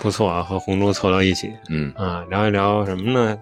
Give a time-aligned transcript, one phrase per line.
[0.00, 3.38] 不错啊，和红猪凑到一起，嗯，啊，聊一聊什么呢？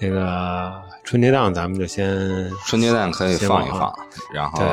[0.00, 3.92] 这个春节档咱们就先春节档可以放一放，
[4.32, 4.64] 然后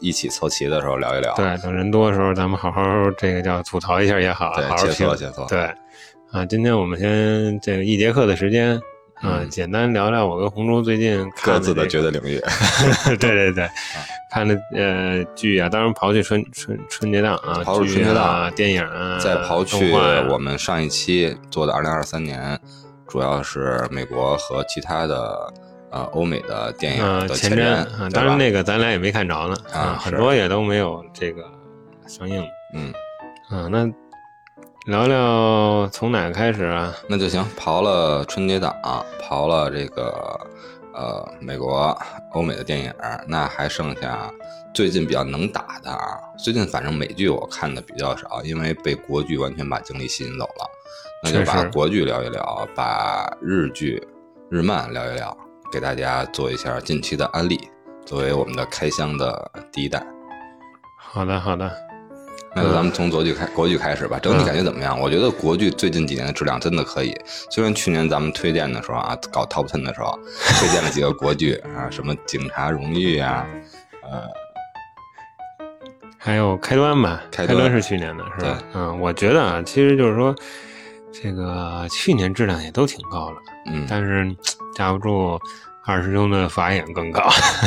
[0.00, 1.34] 一起凑齐的时候聊一聊。
[1.36, 2.82] 对，等人多的时候，咱们好好
[3.16, 5.60] 这个叫吐槽一下也好，对好好评切磋切磋对，
[6.32, 8.78] 啊，今天我们先这个一节课的时间
[9.24, 9.50] 啊，嗯。
[9.50, 12.40] 简单聊聊我跟红猪最近看各自的这个绝对领域。
[13.18, 13.68] 对对对，
[14.30, 19.92] 看的呃剧啊，当然刨去春春春节档啊，刨去春节档啊、电影啊，再刨去
[20.30, 22.58] 我们上一期做的二零二三年，
[23.08, 25.52] 主要是美国和其他的
[25.90, 30.10] 呃欧美的电影啊的前瞻啊，当然那个咱俩也没看着呢啊是。
[30.10, 31.44] 很多也都没有这个
[32.06, 32.44] 上映。
[32.74, 32.92] 嗯，
[33.50, 33.68] 啊。
[33.70, 33.88] 那
[34.84, 36.94] 聊聊从哪个开始啊？
[37.08, 37.42] 那就行。
[37.58, 38.70] 刨了春节档，
[39.18, 40.38] 刨了这个
[40.92, 41.96] 呃美国、
[42.32, 42.92] 欧美的电影，
[43.26, 44.30] 那还剩下
[44.74, 46.18] 最近比较能打的啊。
[46.36, 50.70] 最近反正美剧我看的比较少，因为被国剧完全把精力吸引走了。
[51.22, 54.06] 那就把国剧聊一聊，把日剧、
[54.50, 55.34] 日漫聊一聊，
[55.72, 57.58] 给大家做一下近期的安利，
[58.04, 60.06] 作为我们的开箱的第一弹。
[60.98, 61.83] 好的，好的。
[62.54, 64.98] 那就咱们从国剧开国剧开始吧，整体感觉怎么样？
[64.98, 67.12] 我觉得国剧最近几年的质量真的可以。
[67.50, 70.18] 虽然去年咱们推荐的时候啊，搞 Top Ten 的时候，
[70.60, 73.46] 推荐了几个国剧啊，什么《警察荣誉》啊，
[74.02, 74.22] 呃，
[76.18, 78.62] 还有开端吧，开端是去年的，是吧？
[78.74, 80.34] 嗯，我觉得啊，其实就是说，
[81.12, 84.34] 这个去年质量也都挺高了，嗯，但是
[84.74, 85.38] 架不住
[85.86, 87.22] 二师兄的法眼更高。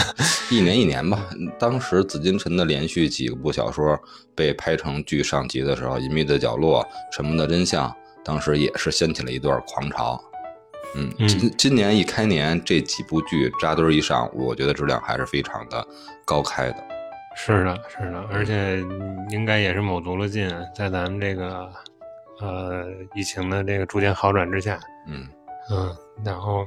[0.49, 1.19] 一年一年吧。
[1.59, 3.99] 当时紫金陈的连续几部小说
[4.35, 7.87] 被拍成剧上集的时候，《隐秘的角落》《沉默的真相》，
[8.23, 10.19] 当时也是掀起了一段狂潮。
[10.95, 15.85] 嗯，嗯今今年一开年这几部剧扎堆儿一上，我觉得质量还是非常的
[16.25, 16.77] 高开的。
[17.35, 18.79] 是的，是的，而且
[19.29, 21.69] 应该也是卯足了劲，在咱们这个
[22.41, 25.27] 呃疫情的这个逐渐好转之下，嗯。
[25.69, 26.63] 嗯，然后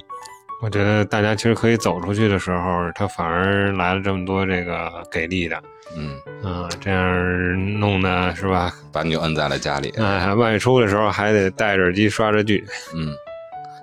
[0.61, 5.57] 我觉得大家其实可以走出去的时候，他反而来了这么多这个给力的，
[5.97, 8.71] 嗯，嗯，这样弄的是吧？
[8.93, 9.89] 把你就摁在了家里。
[9.97, 13.15] 哎，外出的时候还得戴着耳机刷着剧，嗯，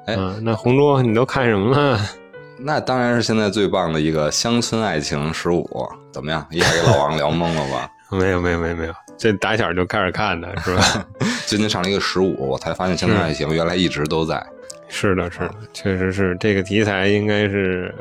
[0.05, 1.99] 哎嗯，那红桌你都看什么了？
[2.59, 5.63] 那当然是现在最棒的一个《乡村爱情十五》，
[6.11, 6.45] 怎么样？
[6.51, 7.89] 一下给老王聊懵了吧？
[8.15, 11.05] 没有，没有，没有，没有，这打小就开始看的是吧？
[11.47, 14.45] 最近上了一个十五，我才发现《乡村爱情》原来一直都在。
[14.87, 17.93] 是的，是的，确实是这个题材应该是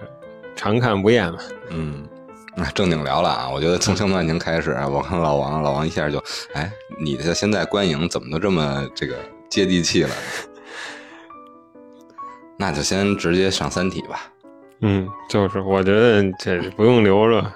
[0.54, 1.38] 常看不厌吧。
[1.70, 2.06] 嗯，
[2.56, 6.22] 那正经聊了啊，我觉得从《乡村爱情》开始，我看老王，老王一下就，
[6.54, 6.70] 哎，
[7.00, 9.16] 你的现在观影怎么都这么这个
[9.48, 10.10] 接地气了？
[12.58, 14.32] 那就先直接上《三体》吧。
[14.80, 17.52] 嗯，就是我觉得这不用留着。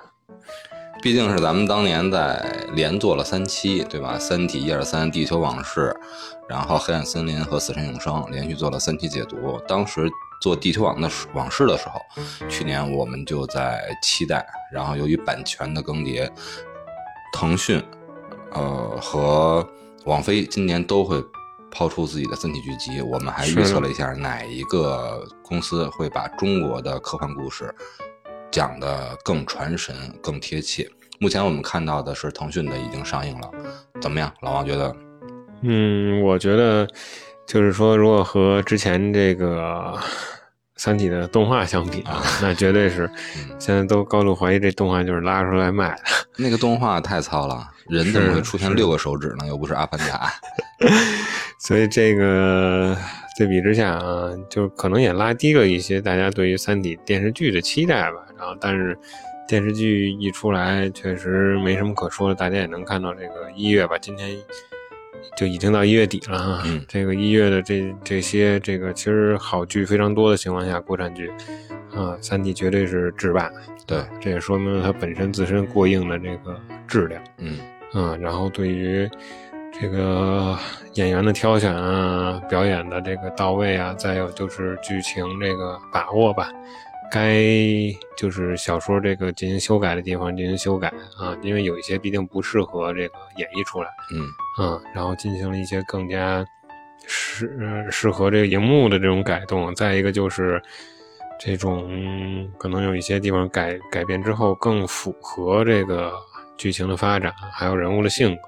[1.02, 4.16] 毕竟是咱们当年在连做了三期，对吧？
[4.20, 5.80] 《三体》一二三，《地球往事》，
[6.46, 9.58] 然后《黑暗森林》和《死神永生》，连续做了三期解读。
[9.66, 10.10] 当时
[10.42, 12.00] 做《地球往的往事》的时候，
[12.50, 16.30] 去年我们就在期待，然后由于版权的更迭，
[17.32, 17.82] 腾讯，
[18.52, 19.66] 呃和
[20.04, 21.24] 网飞今年都会
[21.70, 23.00] 抛出自己的三体剧集。
[23.00, 27.74] 我们还预测了一下哪一个公司会把中国的科幻故事。
[28.50, 30.88] 讲的更传神、更贴切。
[31.18, 33.50] 目前我们看到的是腾讯的已经上映了，
[34.00, 34.32] 怎么样？
[34.40, 34.96] 老王觉得？
[35.62, 36.88] 嗯，我觉得
[37.46, 39.94] 就是说，如果和之前这个
[40.76, 43.04] 《三体》的动画相比啊，那绝对是
[43.36, 46.02] 嗯现在都高度怀疑这动画就是拉出来卖的。
[46.38, 49.46] 那个动画太糙了，人怎么会出现六个手指呢？
[49.46, 50.32] 又不是阿凡达。
[51.60, 52.96] 所以这个
[53.36, 58.26] 对比之下啊，就可能也拉低了一些大家对于《三体》电视剧的期待吧。
[58.40, 58.96] 然后，但是
[59.46, 62.34] 电视剧一出来，确实没什么可说的。
[62.34, 64.30] 大家也能看到，这个一月吧，今天
[65.36, 66.62] 就已经到一月底了啊。
[66.64, 71.28] 嗯这个一月的这这些这个其实好剧非常多的情况下，国产剧
[71.94, 73.50] 啊，《三 D》绝对是制霸。
[73.86, 77.22] 对啊这也说明了它本身自身过硬的这个质量。
[77.36, 77.58] 嗯
[77.92, 79.08] 嗯，然后对于
[79.80, 80.56] 这个
[80.94, 86.48] 演员的挑选啊，表演的这个到位啊，再有就是剧情这个把握吧，
[87.10, 87.42] 该
[88.16, 94.26] 就是小说这个进行修改的地方进行修改啊，因为有一些毕竟不适合这个演绎出来，嗯。
[94.58, 96.44] 嗯，然后进行了一些更加
[97.06, 99.74] 适呃适合这个荧幕的这种改动。
[99.74, 100.62] 再一个就是
[101.38, 106.12] 这种可能有一些地方改改变之后更符合这个
[106.56, 108.42] 剧情的发展，还有人物的性格。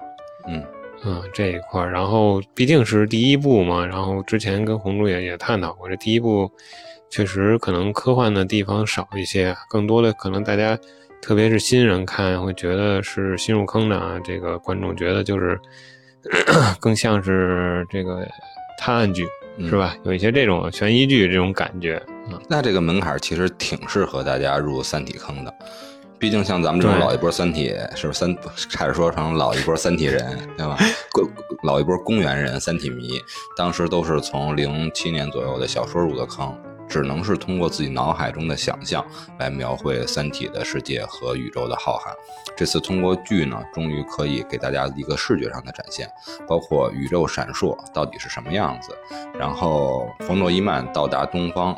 [0.49, 0.65] 嗯。
[1.05, 6.49] 嗯，这一块儿，然后毕竟是第一部嘛，然后之前跟红珠也也探讨过，这第一部
[7.13, 10.79] 确实可能科幻的地方少一些，更多的可能大家，
[11.21, 15.61] 特别是新人看会觉得是新入坑的啊，这个观众觉得就是
[16.81, 18.27] 更像是这个
[18.79, 19.27] 探案剧，
[19.69, 19.95] 是吧？
[20.05, 22.03] 有一些这种悬疑剧这种感觉。
[22.31, 25.55] 嗯，那这个门槛其实挺适合大家入《三体》坑的。
[26.19, 28.35] 毕竟像咱们这种老一波《三体》，是不是三
[28.71, 30.79] 差点说成老一波《三体》人，对吧？
[31.11, 31.29] 公
[31.65, 33.21] 老一波公园人，《三体》迷，
[33.55, 36.57] 当时都是从零七年左右的小说入的坑，
[36.93, 39.03] 只能是通过自己脑海中的想象
[39.39, 42.13] 来描绘《三体》的世界和宇宙的浩瀚。
[42.55, 46.07] 这次通过剧呢，终于可以给大家一个视觉上的展现，
[46.47, 48.95] 包括宇宙闪烁到底是什么样子，
[49.39, 51.75] 然后冯诺依曼到达东方，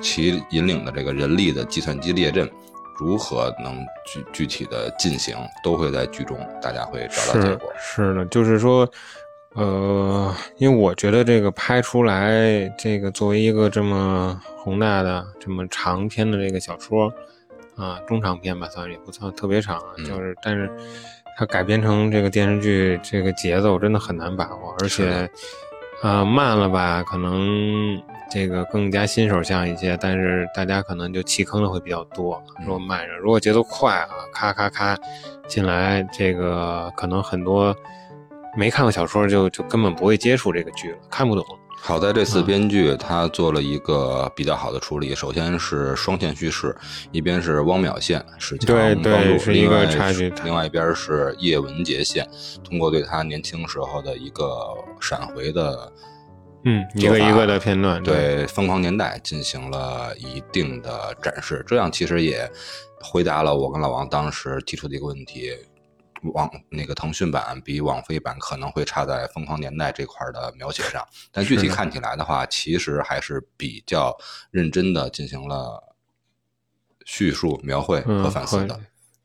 [0.00, 2.50] 其引领的这个人力的计算机列阵。
[3.02, 7.72] 如何能具具体的进行，都会在剧中，大家会找到结果。
[7.80, 8.86] 是的，就是说，
[9.54, 17.12] 呃，因为我觉得这个拍出来，这个作为一个这么宏大的、这么长篇的这个小说，
[17.76, 20.70] 啊，中长篇吧，算也不算特别长，就是，但是
[21.36, 25.28] 它改编成这个电视剧，这个节奏真的很难把握，而且，
[26.02, 28.00] 啊，慢了吧，可能。
[28.32, 32.40] 这个更加新手向一些，但是大家可能就弃坑的会比较多。
[32.60, 34.96] 如果慢着，如果节奏快啊，咔咔咔
[35.48, 37.74] 进来，这个可能很多
[38.56, 41.44] 没看过小说就就根本不会接触这个剧了，看不懂。
[41.82, 46.76] 好在这次编剧他做了一个比较好的处理，首先是双线叙事，
[47.10, 52.28] 一边是汪淼线史强帮助，是一个插曲，另外一边是叶文洁线，
[52.62, 54.46] 通过对他年轻时候的一个
[55.00, 55.92] 闪回的。
[56.66, 62.46] 嗯，一个一个的片段，对《疯狂年代》进行了一定的展示，这样其实也
[63.00, 65.50] 回答了我跟老王当时提出的一个问题：
[66.22, 74.16] 网那个腾讯版比网飞版可能会差在《疯狂年代》这块的描写上，但具体看起来的话，其实还是比较
[74.50, 75.94] 认真的进行了
[77.04, 78.78] 叙述、描绘和反思的。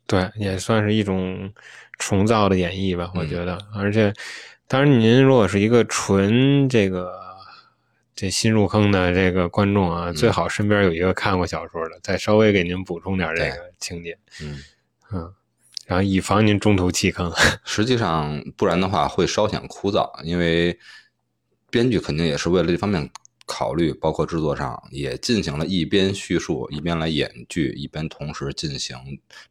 [0.07, 1.53] 对，也算是一种
[1.97, 3.57] 重造的演绎吧，我觉得。
[3.73, 4.13] 而且，
[4.67, 7.23] 当然，您如果是一个纯这个。
[8.17, 14.63] 这新入坑的这个观众啊，最好身边有一个看过小说的，再稍微给您补充点这个情节，嗯
[15.11, 15.33] 嗯，
[15.85, 17.31] 然后以防您中途弃坑。
[17.63, 20.77] 实际上，不然的话会稍显枯燥，因为
[21.69, 23.09] 编剧肯定也是为了这方面
[23.45, 28.97] 考虑，包括制作上也进行了一边叙述一边来演剧，一边同时进行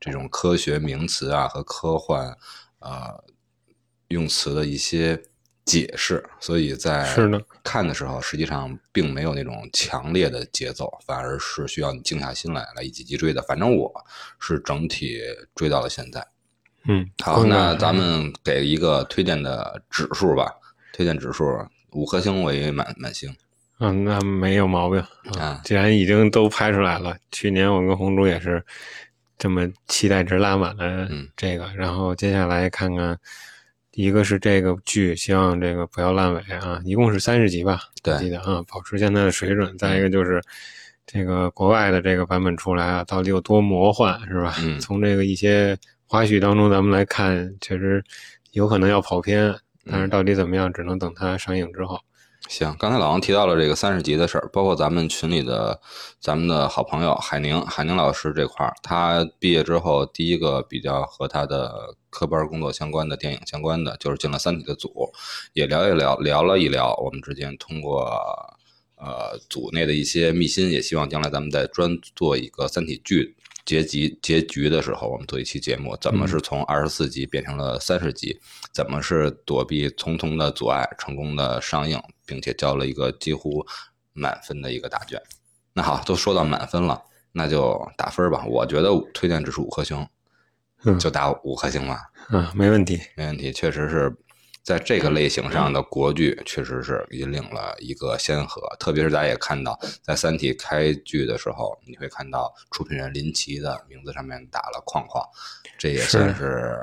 [0.00, 2.36] 这种科学名词啊和科幻
[2.80, 3.24] 呃
[4.08, 5.22] 用词的一些。
[5.64, 7.08] 解释，所以在
[7.62, 13.40] 看的时候，实际上并没有那种强烈的节奏，反而是需要你静下心来来一集集追的。
[13.42, 13.90] 反正我
[14.38, 15.20] 是整体
[15.54, 16.26] 追到了现在。
[16.86, 20.54] 嗯，好，那咱们给一个推荐的指数吧，
[20.92, 21.44] 推荐指数
[21.92, 23.34] 五颗星为满满星。
[23.80, 25.02] 嗯，那没有毛病
[25.38, 25.62] 啊。
[25.64, 28.62] 既然已经都拍出来了，去年我跟红珠也是
[29.38, 33.18] 这么期待值拉满了这个，然后接下来看看。
[33.94, 36.80] 一个是这个剧，希望这个不要烂尾啊！
[36.84, 37.80] 一共是三十集吧，
[38.18, 39.76] 记得啊，保持现在的水准。
[39.78, 40.42] 再一个就是
[41.06, 44.56] 这个国外的这个版本出来啊，到底有多魔幻，是吧？
[44.80, 45.76] 从这个一些
[46.06, 48.02] 花絮当中咱们来看，确实
[48.50, 49.54] 有可能要跑偏，
[49.88, 51.98] 但是到底怎么样，只能等它上映之后。
[52.48, 55.80] 行，刚才老王提到了这个三十集的事儿，包括咱们群里的
[56.20, 65.10] 咱们的好朋友海宁，海宁老师这块儿，他毕业之后第一个比较和他的科班工作相关的电影相关的，就是进了三体的组，
[65.54, 68.04] 也聊一聊，聊了一聊，我们之间通过
[68.96, 73.34] 呃组内的一些密辛，也希望将来咱们再专做一个三体剧。
[73.64, 78.38] 结局结局的时候，我们做一期节目，怎么是从二十四集变成了三十集？
[78.72, 83.64] 怎么是躲避重重的阻碍，成功的上映，并且交了一个几乎
[84.12, 85.20] 满分的一个答卷？
[85.72, 87.02] 那好，都说到满分了，
[87.32, 88.44] 那就打分吧。
[88.46, 90.06] 我觉得推荐指数五颗星，
[90.98, 92.10] 就打五颗星吧。
[92.30, 94.16] 嗯，没问题，没问题，确实是。
[94.64, 105.22] 在这个类型上的国剧确实是引领了一个先河，特别是大家也看到，在《三体》开剧的时候，你会看到出品人林奇的名字上面打了框框，
[105.76, 106.80] 这也算是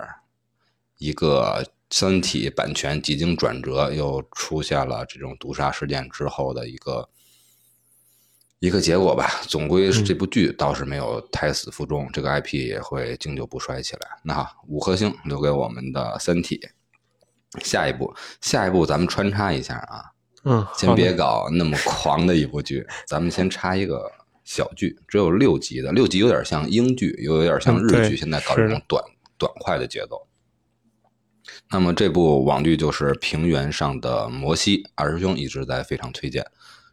[0.99, 7.09] 一个《三体》版权几经转折又出现了这种毒杀事件之后的一个
[8.59, 9.41] 一个结果吧。
[9.47, 14.01] 总归这部剧倒是没有胎死腹中，这个 IP 也会经久不衰起来。
[14.23, 16.59] 那好，五颗星留给我们的《三体》。
[17.59, 20.05] 下一步，下一步，咱们穿插一下啊，
[20.45, 24.09] 嗯，先别搞那么狂的一部剧， 咱们先插一个
[24.45, 29.03] 小剧，只有六集的，六集有点像英剧，又有点像日剧，现在搞这种短
[29.37, 30.27] 短快的节奏。
[31.69, 36.45] 那么这部网剧就是《平原上的摩西》，二师兄一直在非常推荐，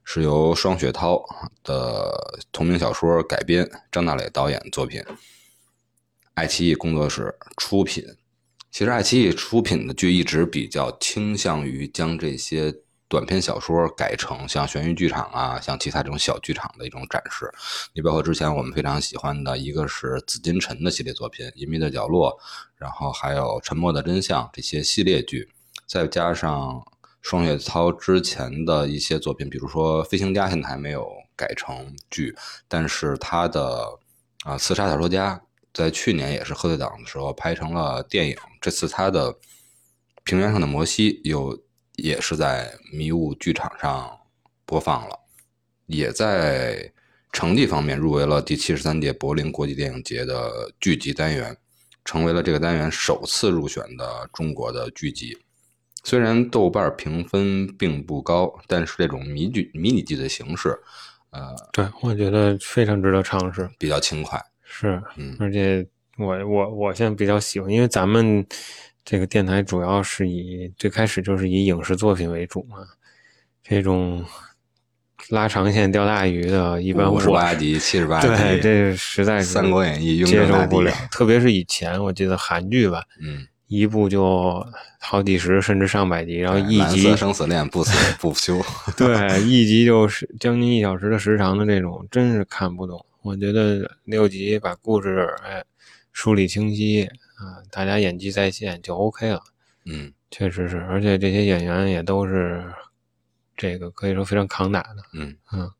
[0.04, 1.22] 是由双雪涛
[1.62, 5.04] 的同名小说改编，张大磊导演作品，
[6.34, 8.04] 爱奇艺工作室出品。
[8.78, 12.72] 其实爱奇艺出品的剧一直比较倾向于将这些
[13.08, 17.52] 短篇小说改成像悬疑剧场啊，像其他这种小剧场的一种展示。
[17.92, 22.30] 你包括之前我们非常喜欢的一个是紫金陈的系列作品《隐秘的角落》，
[22.76, 25.48] 然后还有《沉默的真相》这些系列剧，
[25.84, 26.80] 再加上
[27.20, 31.04] 双雪涛之前的一些作品，比如说《飞行家》，现在还没有
[31.34, 32.32] 改成剧，
[32.68, 33.98] 但是他的
[34.44, 35.34] 啊《刺杀小说家》
[35.78, 39.32] 在去年也是贺岁档的时候拍成了电影，这次他的
[40.24, 41.56] 《平原上的摩西》又
[41.94, 44.10] 也是在迷雾剧场上
[44.66, 45.16] 播放了，
[45.86, 46.92] 也在
[47.30, 51.56] 成绩方面入围了第七十三届柏林国际电影节的剧集单元，
[52.04, 55.38] 成为了这个单元首次入选的中国的剧集。
[56.02, 60.76] 虽然豆瓣评分并不高，但是这种迷剧迷你剧的形式，
[61.30, 63.70] 呃，对我觉得非常值得尝试。
[63.78, 64.44] 比较轻快。
[64.80, 65.84] 是，嗯而且
[66.16, 68.46] 我我我现在比较喜欢，因为咱们
[69.04, 72.76] 这个电台主要是以最开始就是以影视作品为主嘛，
[73.62, 74.24] 这种
[75.30, 84.64] 拉长线钓大鱼的，一般五我十八集、七十八集，对，这实在《是三国演义》雍接受不了， 特别是以前我记得韩剧吧，嗯，一部就
[85.00, 88.60] 好几十甚至上百集，然后一集生死恋不死 不休。
[88.96, 93.04] 对，一集就是将近一小时的时长的这种，真是看不懂。
[93.28, 95.62] 我觉得六集把故事哎
[96.12, 97.04] 梳理清晰
[97.36, 99.42] 啊，大家演技在线就 OK 了，
[99.84, 102.64] 嗯确实是，而且这些演员也都是
[103.54, 105.70] 这个可以说非常抗打的，嗯嗯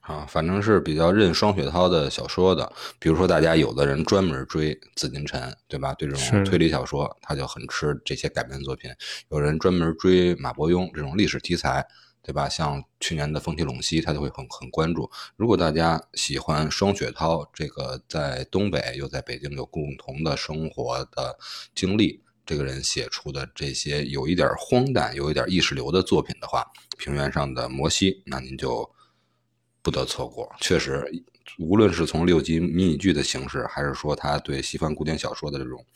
[0.00, 2.72] 啊，反正是比较认双雪涛的小说的。
[2.98, 5.94] 比如说，大家有的人专门追紫禁城，对吧？
[5.94, 8.90] 对这种推理小说，他就很吃这些改编作品。
[9.30, 11.86] 有人专门追马伯庸这种历史题材，
[12.26, 12.48] 对吧？
[12.48, 15.08] 像去年的《风起陇西》，他就会很很关注。
[15.36, 21.38] 如果大家喜欢双雪涛这个在东北又在北京有共同的生活的
[21.72, 26.66] 经历，这个人写出的这些有一点荒诞、有一点意识流的作品的话，
[26.98, 28.90] 《平原上的摩西》，那您就
[29.80, 30.52] 不得错过。
[30.60, 31.08] 确实，
[31.60, 35.86] 无论是从六集迷你剧的形式，还是说他对西方古典小说的这种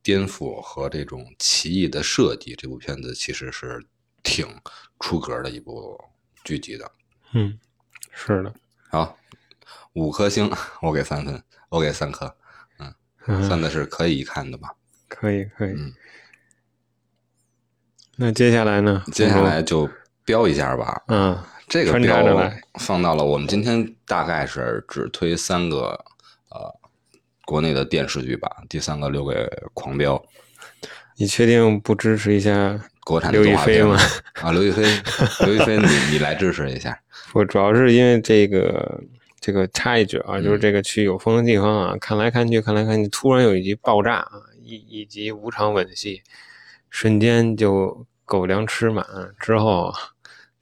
[0.00, 3.84] 颠覆和这种奇异的设计，这部片子其实是
[4.26, 4.44] 挺
[4.98, 5.98] 出格的一部
[6.42, 6.90] 剧集的。
[7.32, 7.56] 嗯，
[8.10, 8.52] 是的，
[8.90, 9.16] 好，
[9.92, 10.52] 五颗星，
[10.82, 12.36] 我给三分，我给三颗，
[13.26, 14.74] 嗯，算的是可以一看的吧。
[15.06, 15.70] 可以可以。
[15.70, 15.94] 嗯
[18.18, 19.04] 那接下来呢？
[19.12, 19.86] 接下来就
[20.24, 21.02] 标一下吧。
[21.08, 26.02] 嗯，这个标放到了我们今天大概是只推三个
[26.48, 26.80] 呃
[27.44, 30.24] 国内的电视剧吧，第三个留给狂飙
[31.18, 33.96] 你确定不支持一下国产的刘亦动画片菲吗？
[34.42, 34.82] 啊，刘亦菲，
[35.46, 36.98] 刘亦菲，你 你来支持一下。
[37.34, 39.00] 我主要是因为这个
[39.40, 46.20] 这个插一句啊，嗯就是这个去有风的地方啊，看来看去看来看去，突然有一集爆炸啊，一一集五场吻戏，
[46.90, 49.06] 瞬间就狗粮吃满
[49.38, 49.92] 之后，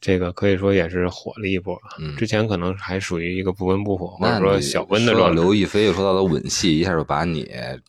[0.05, 1.75] 这个可以说也是火了一波。
[1.97, 5.41] 嗯之前可能还属于一个不温不火或者说小温的说到状态。
[5.41, 7.43] 刘亦菲又说到了吻戏，一下就把你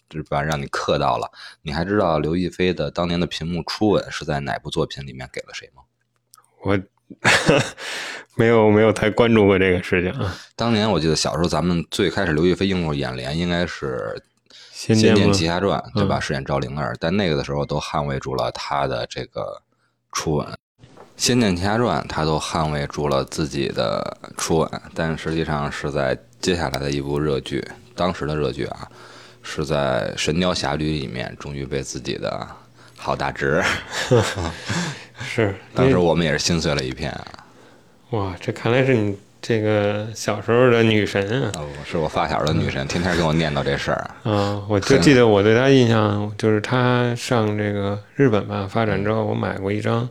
[0.09, 1.31] 就是把让你克到了。
[1.61, 5.83] 你还知道刘亦菲的当年的屏幕初吻是在哪部作品里面给了谁吗？
[6.63, 6.81] 我
[8.35, 10.35] 没有没有太关注过这个事情啊。
[10.57, 14.23] 当年我记得小时候咱们最开始刘亦菲映入眼帘应该是
[14.73, 16.17] 仙《剑奇侠传》，对吧？
[16.19, 19.63] 嗯饰演赵灵儿，但那个的时候都捍卫住了她的这个
[20.13, 20.47] 初吻。
[21.17, 28.87] 《仙剑奇侠传》她都捍卫住了自己的初吻，但实际上是在接下来的一部热剧，当时的热剧啊，
[29.43, 32.47] 是在《神雕侠侣》里面，终于被自己的
[32.97, 33.63] 好大侄，
[35.25, 37.27] 是， 当时我们也是心碎了一片啊。
[38.11, 41.53] 哇，这看来是你这个小时候的女神啊。
[41.57, 44.11] 哦，是我发小的女神，天天跟我念叨这事儿。
[44.23, 50.09] 啊，我就记得我对她印象就是她上这个日本吧发展之后，我买过一张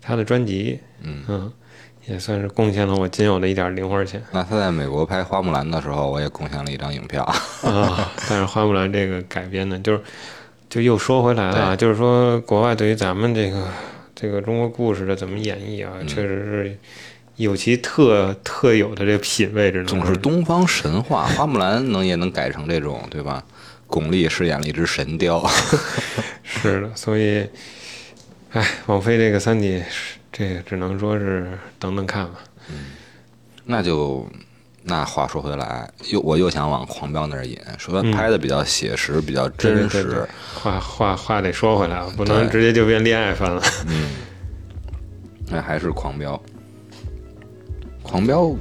[0.00, 1.52] 她的专辑，嗯
[2.06, 7.22] 也算是贡献了我仅有的一点零花钱那他在美国拍《花木兰》的时候，我也贡献了一张影票。
[7.62, 8.10] 啊。
[8.28, 10.00] 但是花木兰这个改编呢，就是
[10.70, 13.68] 就又说回来了啊，就是说国外对于咱们这个
[14.14, 16.78] 这个中国故事的怎么演绎啊，嗯确实是
[17.36, 23.44] 有其特特有的这个品味，这种总说是东方神话，花木兰能也能改成这种，对吧？
[23.86, 25.46] 巩俐饰演了一只神雕，
[26.42, 27.46] 是的，所以，
[28.52, 29.78] 哎，王菲这个《三体》，
[30.32, 31.46] 这个只能说是
[31.78, 32.40] 等等看吧。
[33.64, 34.26] 那就
[34.82, 43.62] 那话说回来，又我又想往狂飙那儿引，说嗯拍的比较写实，比较真实，对对对话话话得说回来啊，不能直接就变恋爱番了。
[43.86, 44.08] 嗯
[45.50, 46.40] 那还是狂飙。
[48.02, 48.54] 狂飙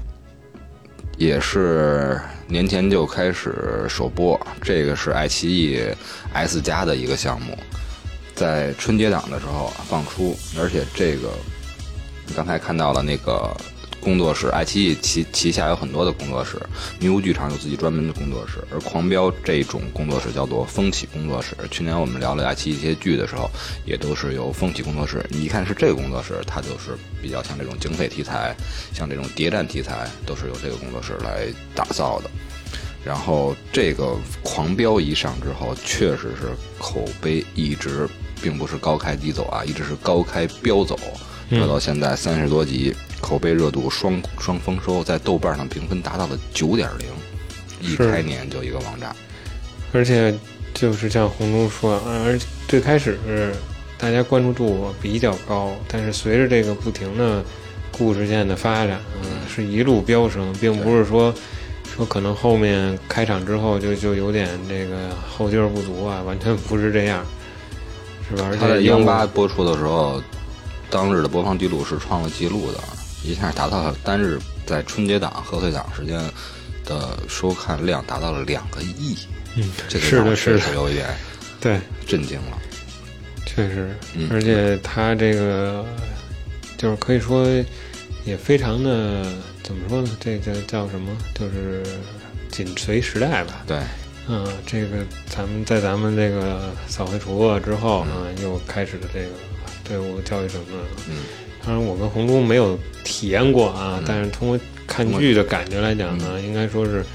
[1.17, 5.81] 也是年前就开始首播，这个是爱奇艺
[6.33, 7.57] S 加的一个项目。
[8.37, 11.31] 在春节档的时候放出，而且这个
[12.35, 13.51] 刚才看到了那个
[13.99, 16.61] 工作室，爱奇艺旗旗下有很多的工作室，
[16.99, 21.57] 迷雾剧场有自己专门的工作室，而狂飙这种工作室叫做风起工作室。
[21.71, 23.49] 去年我们聊了爱奇艺一些剧的时候，
[23.85, 25.25] 也都是由风起工作室。
[25.29, 28.55] 你一看是这个工作室，它就是比较像这种警匪题材，
[28.93, 32.29] 像这种谍战题材，都是由这个工作室来打造的。
[33.03, 38.07] 然后这个狂飙一上之后，确实是口碑一直
[38.41, 40.97] 并不是高开低走啊，一直是高开飙走，
[41.49, 47.07] 嗯飙到现在三十多集，口碑热度双双丰收，在豆瓣上评分达到了九点零，
[47.81, 49.15] 一开年就一个王炸。
[49.93, 50.33] 而且
[50.73, 53.17] 就是像红中说，啊而最开始
[53.97, 57.43] 大家关注度比较高，但是随着这个不停的
[57.97, 61.33] 故事线的发展，嗯，是一路飙升，并不是说
[61.95, 67.25] 说可能后面开场之后就就有点这个后劲儿不足啊，完全不是这样，
[68.29, 68.47] 是吧？
[68.49, 70.21] 而它在且央八播出的时候，
[70.89, 72.79] 当日的播放记录是创了记录的，
[73.23, 76.19] 一下达到了单日在春节档、贺岁档时间
[76.85, 79.17] 的收看量达到了两个亿，
[79.55, 81.07] 嗯，这个是的，是的，有一点
[81.59, 82.57] 对，震惊了。
[83.45, 85.83] 确实，嗯而且他这个
[86.77, 87.47] 就是可以说
[88.23, 89.25] 也非常的
[89.63, 90.09] 怎么说呢？
[90.19, 91.15] 这叫叫什么？
[91.33, 91.83] 就是
[92.51, 93.63] 紧随时代吧。
[93.65, 93.79] 对，
[94.29, 99.29] 嗯，这个咱们在咱们这个扫黑除恶之后啊，又开始了这个
[99.83, 100.77] 队伍教育整顿。
[101.09, 101.15] 嗯，
[101.65, 107.05] 当然我跟红中没有体验过啊，嗯但是通过看剧的感觉来讲呢，应该说是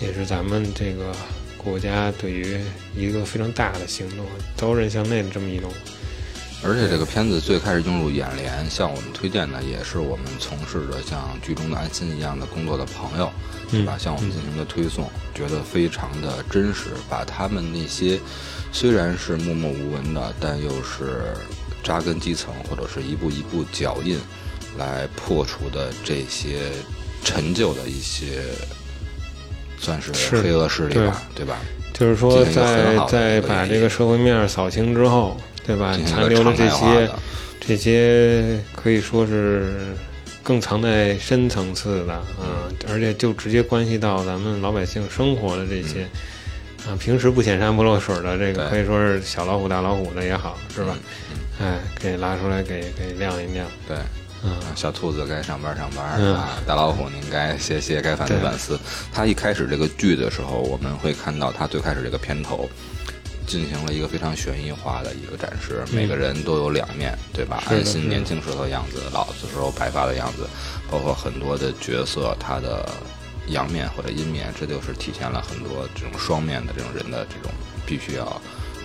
[0.00, 1.14] 也是咱们这个
[1.56, 2.60] 国家对于
[2.94, 4.26] 一个非常大的行动，
[4.56, 5.70] 刀刃向内的这么一种。
[6.62, 13.32] 而且这个片子最开始映入眼帘，向我们推荐的也是我们从事着像剧中的安心一样的工作的朋友，
[13.70, 13.96] 对吧？
[13.98, 18.18] 向我们进行的推送，觉得非常的真实，把他们那些
[18.72, 21.34] 虽然是默默无闻的，但又是
[21.82, 24.18] 扎根基层或者是一步一步脚印
[24.78, 26.58] 来破除的这些
[27.24, 28.42] 陈旧的一些，
[29.78, 31.56] 算是是黑恶势力吧，对吧？
[31.92, 35.98] 就是说在在把这个社会面扫清之后，对吧？
[36.06, 37.10] 残留的这些，
[37.60, 39.94] 这些可以说是
[40.50, 46.02] 更藏在深层次的啊，而且就直接关系到咱们老百姓生活的这些。
[46.88, 50.98] 啊，平时不显山不露水的这个，可以说是小老虎大老虎的也好，是吧？
[51.60, 53.96] 哎，给拉出来给给亮一亮，对。
[54.42, 58.80] 嗯，小兔子该上班上班、嗯啊，大老虎您该歇歇，该反思反思。
[59.12, 62.68] 他一开始这个剧的时候，我们会看到他最开始这个片头
[63.50, 67.60] 进行了一个非常悬疑化的一个展示，每个人都有两面，对吧？
[67.66, 70.48] 安心年轻时候的样子，老的时候白发的样子，
[70.88, 72.88] 包括很多的角色他的
[73.48, 77.50] 阳面或者阴面，这就是体现了很多这种双面的这种人的这种
[77.84, 78.40] 必须要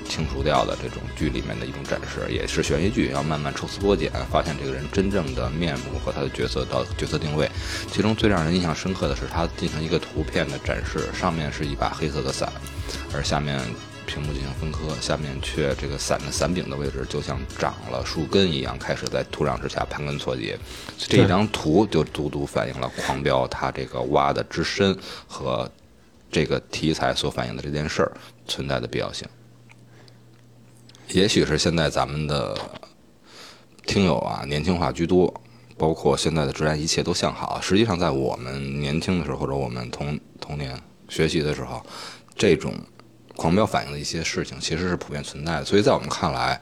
[0.09, 7.47] 清除掉的这种剧里面的一种展示，也是悬疑剧，要慢慢抽丝剥茧，发现这个人真正的面目和他的角色到角色定位。
[7.91, 12.51] 其中最让人印象深刻的是，他进行一个图片的展示，上面是一把黑色的伞，
[13.13, 13.61] 而下面
[14.05, 20.57] 屏幕进行分割，下面却这个伞的伞柄的位置就像长了树根一样，开始在土壤之下盘根错节。
[20.97, 25.69] 这一张图就足足反映了狂飙它这个挖的之深和
[26.31, 28.11] 这个题材所反映的这件事儿
[28.47, 29.27] 存在的必要性。
[31.09, 32.57] 也许是现在咱们的
[33.85, 35.33] 听友啊年轻化居多，
[35.77, 37.59] 包括现在的治安一切都向好。
[37.61, 41.85] 实际上，在我们年轻的时候，或者我们童童年学习的时候，
[42.35, 42.73] 这种
[43.35, 45.65] 狂飙反映的一些事情其实是普遍存在的。
[45.65, 46.59] 所以在我们看来，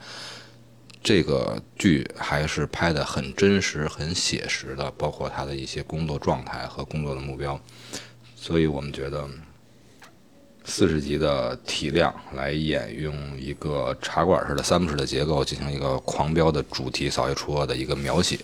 [1.02, 7.60] 这个剧还是拍的很真实、很写实的，包括他的一些工作状态和工作的目标。
[8.36, 9.28] 所以我们觉得。
[10.66, 18.38] 四十集的体量来演用一个茶馆式的三部式的结构进行一个狂飙的主题扫黑除恶的一个描写，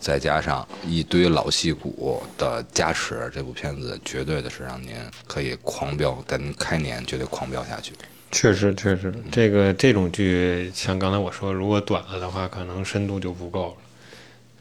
[0.00, 4.90] 再加上一堆老戏骨的加持，这部片子绝对的是让您
[5.26, 7.92] 可以狂飙，在您开年绝对狂飙下去。
[8.32, 13.76] 确实确实，这个这种剧像刚才我说，如果短了的话，可能深度就不够了，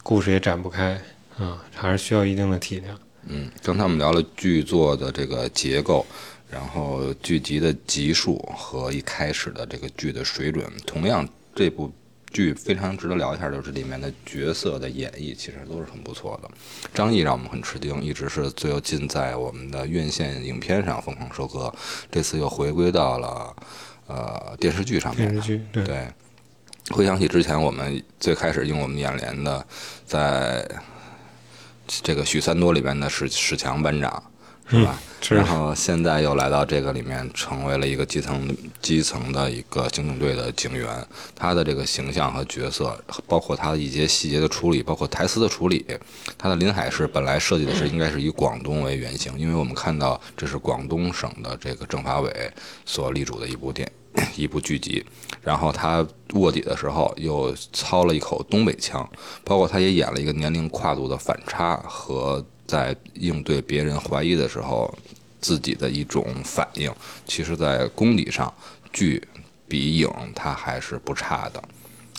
[0.04, 1.02] 故事也展不开
[1.40, 3.00] 嗯，还是需要一定的体量。
[3.28, 6.06] 嗯，刚才我们聊了剧作的这个结构。
[6.52, 11.90] 然后剧集的集数和一开始的这个剧的水准，同样这部
[12.30, 16.50] 剧非常值得聊一下，就是里面的角色的演绎其实都是很不错的。
[16.94, 21.74] 张译让我们很吃惊，一直是最近在我们的院线影片上疯狂收割，
[22.12, 23.56] 这次又回归到了
[24.08, 25.30] 呃电视剧上面。
[25.30, 26.08] 电视剧对对，
[26.92, 29.66] 回想起之前我们最开始用我们眼帘的，
[30.06, 30.70] 在
[31.88, 34.31] 这个许三多里边的史史强班长。
[34.72, 35.02] 是吧？
[35.20, 40.88] 是然后现在又来到这个里面，成为了一个基层基层的一个警警队的警员。
[41.36, 45.86] 他的这个形象和角色，包括他的一些细节的处理，包括台词的处理。
[46.38, 52.52] 他的临海市本来设计的是应该是以广东为原型，因为我们看到这是广东省的这个政法委
[52.86, 53.92] 所立主的一部电
[54.36, 55.06] 一部剧集。
[55.44, 59.08] 然后他卧底的时候又操了一口东北腔，
[59.44, 64.90] 包括他也演了一个年龄跨度的反差和在应对别人怀疑的时候。
[65.44, 66.94] 自己的一种反应，
[67.26, 68.54] 其实，在功底上，
[68.94, 69.28] 剧
[69.68, 71.60] 比影他还是不差的。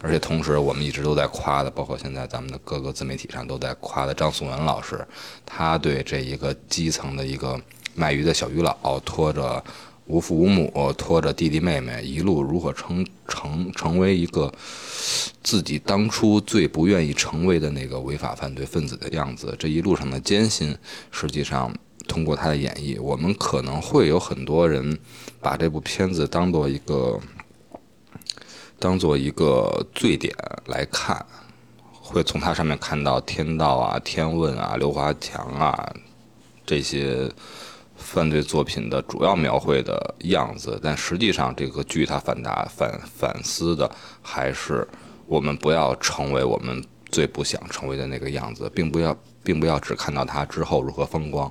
[0.03, 5.07] 而且同时，我们一直都在夸的，包括现在咱们的各个自媒体上都在夸的张颂文老师，
[5.47, 7.57] 他对这一个基层的一个
[7.95, 9.65] 卖鱼的小鱼佬，拖着
[10.07, 14.53] 无父无母，拖着弟弟妹妹，一路如何成成成为一个
[15.43, 20.77] 自己当初最不愿意成为的那个违法犯罪分子的样子，这一路上的艰辛，
[21.11, 21.75] 实际上。
[22.09, 24.99] 通过他的演绎，我们可能会有很多人
[25.41, 27.19] 把这部片子当做一个
[28.77, 30.35] 当做一个最点
[30.67, 31.25] 来看，
[31.93, 35.95] 会从他上面看到天道啊、天问啊、刘华强啊
[36.67, 37.31] 这些
[38.12, 40.79] 犯罪作品的主要描绘的样子。
[40.83, 44.87] 但实际上，这个剧它反答反反思的还是
[45.27, 51.51] 我们不要成为我们最不想成为的那个样子，并不要并不要只看到它之后如何风光。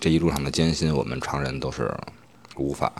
[0.00, 1.92] 这一路上的艰辛，我们常人都是
[2.56, 2.90] 无法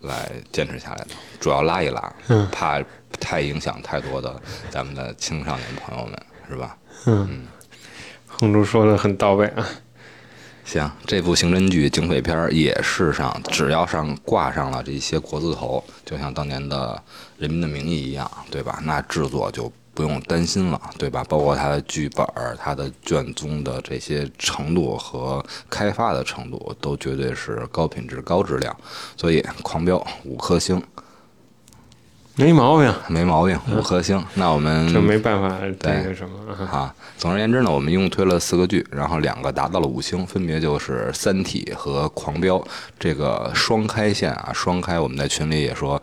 [0.00, 1.08] 来坚持下来的。
[1.40, 2.12] 主要拉一拉，
[2.52, 2.82] 怕
[3.18, 6.76] 太影响太多的咱们的青少年朋友们，是吧？
[7.06, 7.46] 嗯，
[8.28, 9.66] 红珠说的很到位啊。
[10.70, 17.02] 行，这部刑侦剧警匪片也是上，只要上挂上了这些国字头，就像当年的
[17.42, 18.78] 《人民的名义》一样，对吧？
[18.84, 19.72] 那制作就。
[19.92, 21.22] 不用担心了，对吧？
[21.28, 22.24] 包括它的剧本、
[22.56, 28.74] 它的卷宗的这些程度和开发的程度，都绝对是高品质、高质量。
[29.16, 30.80] 所以，狂飙五颗星，
[32.40, 34.24] 没毛病，没毛病，五颗星。
[34.34, 36.94] 那我们这没办法，那个什么啊？
[37.18, 42.56] 总而言之呢，我们一共推了四个剧，然后两个达到了五星，分别就是《三体》和《狂飙》
[42.98, 44.98] 这个双开线啊，双开。
[44.98, 46.00] 我们在群里也说。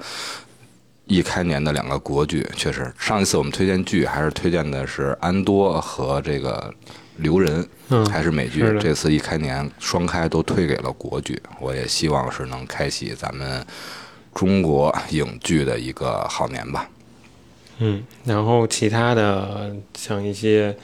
[1.09, 6.69] 一开年的两个国剧，确实，上一次我们推荐剧还是推荐的是《安多》和这个
[7.23, 7.65] 《留人》，
[8.09, 8.59] 还是美剧。
[8.77, 13.65] 这次一开年双开都推给了国剧，我也希望是能开启咱们
[14.37, 16.87] 中国影剧的一个好年吧。
[17.79, 20.77] 嗯，然后其他的像一些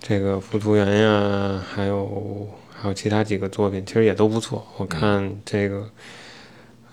[0.00, 4.66] 这个《浮屠缘》呀，还有还有其他几个作品，其实也都不错。
[4.78, 5.88] 我看这个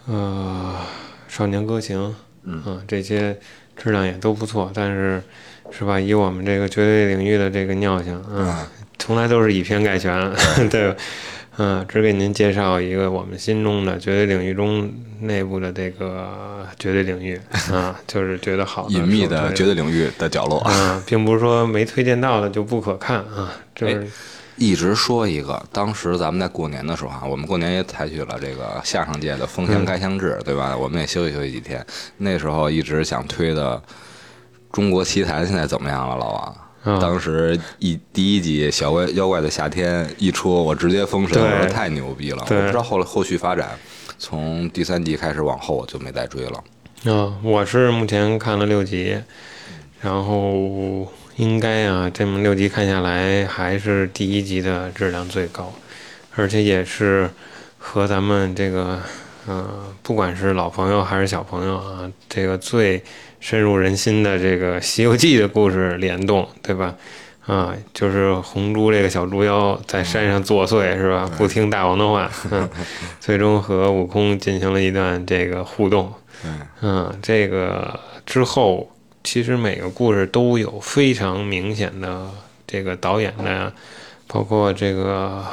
[0.07, 0.75] 呃
[1.33, 2.09] 《少年歌行》。
[2.43, 3.37] 嗯这些
[3.75, 5.21] 质量也都不错，但是，
[5.69, 5.99] 是吧？
[5.99, 8.51] 以我们这个绝对领域的这个尿性，嗯，
[8.97, 10.33] 从来都是以偏概全，
[10.71, 10.95] 对，
[11.61, 17.39] 嗯，只给您介绍一个我们心中的绝对领域中内部的这个绝对领域
[17.71, 24.07] 啊，就是觉得好的隐秘的绝对领域的角落啊，并不是说没推荐到的就不可看啊，就是。
[24.57, 30.77] 一直说一个，当时咱们在过年的时候啊，我们过年也采取了这个相声界的封箱开箱制，对吧？
[30.77, 31.83] 我们也休息休息几天。
[32.17, 33.75] 那时候一直想推的
[34.71, 36.55] 《中国奇谭》，现在怎么样了，老王？
[36.83, 42.37] 当时一第一集《小怪妖怪的夏天》一出，我直接封神，我说太牛逼了。
[42.41, 43.69] 我不知道后来后续发展，
[44.17, 46.63] 从第三集开始往后我就没再追了。
[47.13, 49.17] 啊，我是目前看了六集，
[50.01, 51.11] 然后。
[51.37, 55.73] 应该啊，这么六集看下来，还是第一集的质量最高，
[56.35, 57.27] 而且也是
[57.79, 58.99] 和咱们这个，
[59.47, 59.65] 呃，
[60.03, 63.01] 不管是老朋友还是小朋友啊，这个最
[63.41, 66.95] 深入人心的这个《西游记》的故事联动，对吧？
[67.45, 71.29] 啊，就是红猪这个小猪妖在山上作祟，是吧？
[71.37, 72.69] 不听大王的话， 嗯，
[73.19, 76.13] 最终和悟空进行了一段这个互动，
[76.81, 78.89] 嗯，这个之后。
[79.23, 82.27] 其实每个故事都有非常明显的
[82.65, 83.71] 这个导演的，
[84.25, 85.45] 包括这个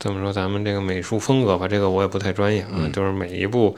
[0.00, 2.90] 怎么说，咱们这个美术风格吧，这个我也不太专业啊。
[2.92, 3.76] 就是每一部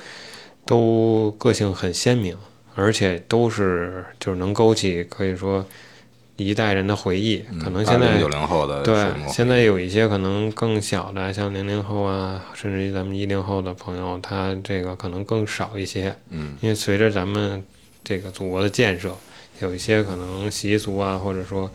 [0.64, 2.34] 都个性很鲜明，
[2.74, 5.64] 而且都是就是能勾起可以说
[6.36, 7.44] 一代人的回忆。
[7.62, 16.14] 可能现在九零后的对，现在有一些可能更小的，像零零后啊，甚至于咱们一零后的朋友，他这个可能更少一些。
[16.30, 17.64] 嗯，因为随着咱们
[18.02, 19.14] 这个祖国的建设。
[19.60, 21.70] 有一些可能习俗啊，或者说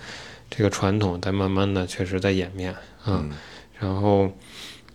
[0.49, 3.23] 这个传统，在慢慢的确实在演变啊。
[3.79, 4.29] 然后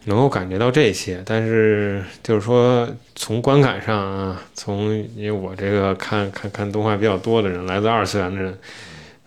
[0.04, 8.58] 能够感觉到这些，但是就是说从观感上啊，从因为我这个看看看动画比较多的人，来自二次元的人，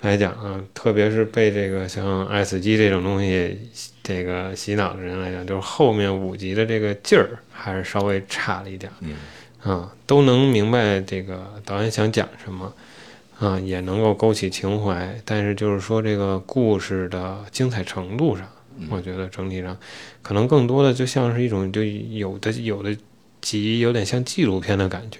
[0.02, 3.60] 来讲啊，特别是被这个像爱死机这种东西
[4.04, 8.96] 这个洗脑的人来讲，就是后面五集的这个劲儿还是稍微差了一点儿。
[9.02, 9.16] 嗯
[9.64, 12.72] 啊，都能明白这个导演想讲什么，
[13.40, 18.48] 啊，也能够勾起情怀，但是就是说这个故事的精彩程度上，
[18.90, 19.78] 我觉得整体上
[20.22, 22.96] 可能更多的就像是一种就有的有的
[23.42, 25.20] 集有点像纪录片的感觉，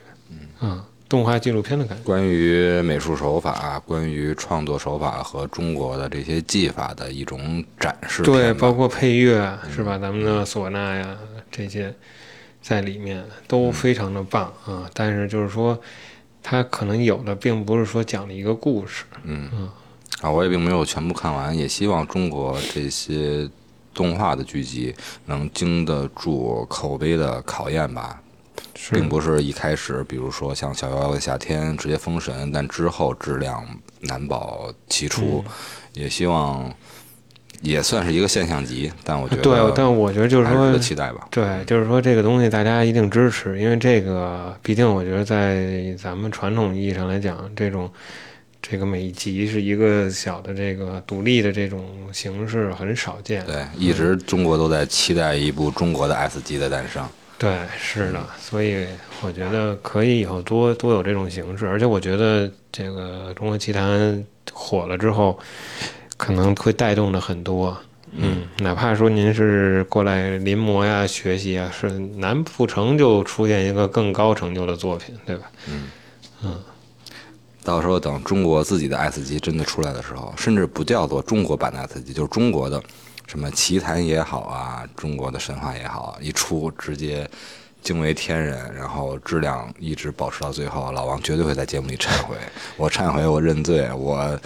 [0.60, 2.04] 啊，动画纪录片的感觉。
[2.04, 9.98] 关于美术手法、关于创作手法和中国的这些技法的一种展示对，包括配乐啊是吧？
[9.98, 11.18] 咱们的唢呐呀
[11.50, 11.94] 这些
[12.62, 14.90] 在里面都非常的棒啊。
[14.94, 15.80] 但是就是说，
[16.44, 19.70] 它可能有的并不是说讲了一个故事，嗯
[20.22, 23.50] 啊，我也并没有全部看完，也希望中国这些
[23.94, 24.94] 动画的剧集
[25.26, 28.22] 能经得住口碑的考验吧。
[28.92, 33.66] 并不是一开始，比如说像《小妖妖的夏天》直接封神，但之后质量
[34.02, 35.44] 难保其出。
[35.46, 35.52] 嗯
[35.94, 36.72] 也希望
[37.62, 41.28] 也算是一个现象级，但我觉得对，但我觉得就是说期待吧。
[41.32, 47.92] 对，就是说这个东西大家一定支持，因为这个毕竟我觉得在咱们传统意义上来讲，这种
[48.70, 53.46] 这个每一集是一个小的这个独立的这种形式很少见。
[53.46, 57.08] 对，一直中国都在期待一部中国的 S 级的诞生。
[57.38, 58.86] 对，是的，所以
[59.22, 63.90] 我觉得可以以后多多有这种形式，而且我觉得这个《中国奇谭》
[64.52, 65.40] 火了之后，
[66.18, 67.78] 可能会带动的很多。
[68.12, 75.52] 嗯，哪怕说您是过来临摹呀、学习呀，是难不成就出现一个更高成就的作品，对吧？
[77.68, 82.82] 到时候等中国自己的 S 级真的出来的时候，甚至不叫做中国版的 S 级，就是中国的
[83.28, 87.30] 什么奇谭也好啊，中国的神话也好，一出直接
[87.82, 92.38] 惊为天人，然后质量一直保持到最后，老王绝对会在节目里忏悔，
[92.78, 94.40] 我忏悔，我认罪，我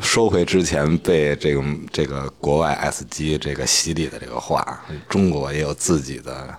[0.00, 6.54] 收回之前被这个这个国外 S 级这个洗礼的这个话，中国也有自己的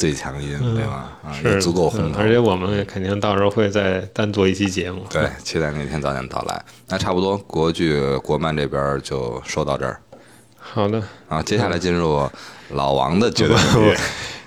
[0.00, 1.12] 最强音，对吧？
[1.22, 2.28] 啊，也是足够红头嗯而。
[2.32, 5.04] 且我们肯定到时候会再单做一期节目。
[5.10, 6.64] 对，期待那天早点到来。
[6.88, 10.00] 那差不多，国剧国漫这边就说到这儿
[10.58, 11.42] 好的，啊。
[11.42, 12.26] 接下来进入
[12.70, 13.96] 老王的绝对领域。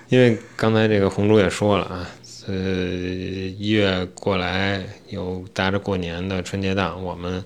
[0.08, 2.08] 因为刚才这个红珠也说了啊，
[2.48, 7.42] 呃，一月过来有搭着过年的春节档，我们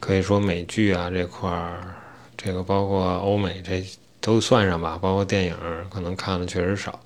[0.00, 1.94] 可以说美剧啊这块儿，
[2.36, 3.84] 这个包括欧美这
[4.20, 5.54] 都算上吧，包括电影
[5.88, 6.98] 可能看的确实少。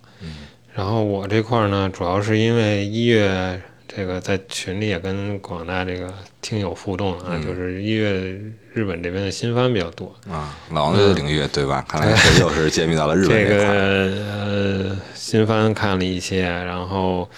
[0.76, 3.58] 然后我这块儿呢，主要是因为一月
[3.88, 6.12] 这个在群里也跟广大这个
[6.42, 8.38] 听友互动啊，就是一月
[8.74, 11.82] 日本这边的新番比较多，啊，老王的领域对吧？
[11.88, 13.64] 看来是又是揭秘到了日本这个。
[13.64, 17.28] 呃新番看了一些，然后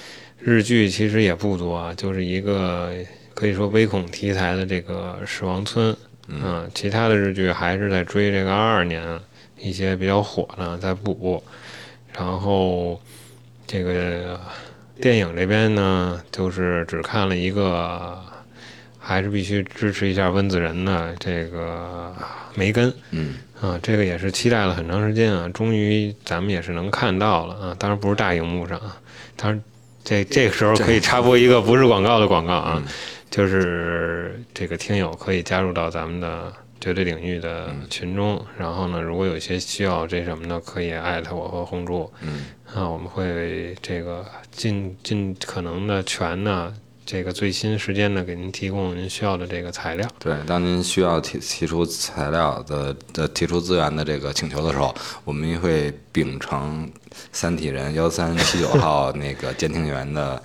[0.41, 2.91] 日剧其实也不多，就是一个
[3.35, 5.93] 可以说微恐题材的这个《死亡村》
[6.27, 9.19] 嗯，其他的日剧还是在追这个二二年
[9.59, 11.43] 一些比较火的在补，
[12.13, 13.01] 然后
[13.69, 14.41] 这个
[15.01, 18.19] 电影这边呢，就是只看了一个，
[18.99, 22.13] 还是必须支持一下温子仁的这个
[22.55, 22.93] 梅根。
[23.11, 28.97] 嗯啊，这个也是期待了很长时间啊，终于咱们也是能看到了啊，当然不是大荧幕上啊，
[29.37, 29.63] 当然
[30.03, 32.83] 这这个时候可以插播一个不是广告的广告啊，
[33.31, 46.75] 就是这个听友可以加入到咱们的绝对领域的群中，然后呢，如果有一些需要这什么的，可以艾特我和红珠，嗯啊，我们会这个尽尽可能的全呢。
[47.11, 50.07] 这个最新时间呢，给您提供您需要的这个材料。
[50.19, 56.87] 对，当您需要提提出材料的的提出资源的这个请求的时候，我们会秉承
[57.33, 60.43] 三体人幺三七九号那个监听员的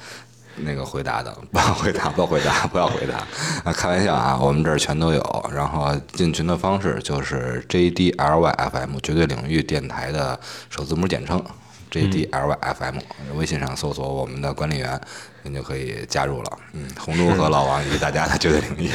[0.58, 3.18] 那个回答的， 不要回答，不要回答， 不要回答
[3.64, 3.74] 啊！
[3.74, 5.52] 开玩笑啊，我们这儿全都有。
[5.54, 10.40] 然后进群的方式就是 JDLYFM 绝对领域电台的
[10.70, 11.44] 首字母简称。
[11.92, 13.00] JDLYFM，
[13.36, 15.00] 微信上搜索我们的管理员，
[15.44, 16.52] 您就可以加入了。
[16.72, 18.92] 嗯，红猪和老王以及大家的绝对领域。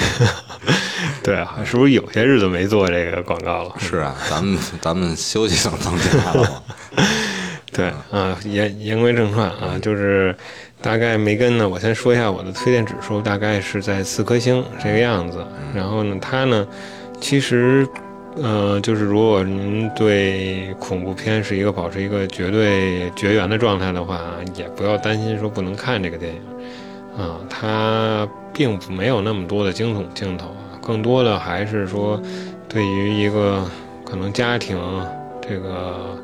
[1.23, 3.73] 对啊，是不是有些日子没做这个广告了？
[3.79, 6.63] 是啊，咱们咱们休息等增加了嘛。
[7.71, 10.37] 对啊，言言归正传啊，就是
[10.81, 15.45] 大概梅根呢，我先说一下我的推荐指数，大概是在四颗星这个样子。
[15.75, 16.67] 然后呢，它呢，
[17.21, 17.87] 其实
[18.37, 24.21] 呃，就是如果您对恐怖片是一个保持一个绝对绝缘的状态的话，
[24.55, 26.41] 也不要担心说不能看这个电影
[27.23, 32.21] 啊，它并不没有那么多的惊悚镜头啊，更多的还是说
[32.69, 33.65] 对于一个
[34.05, 34.79] 可能家庭
[35.41, 36.18] 这个。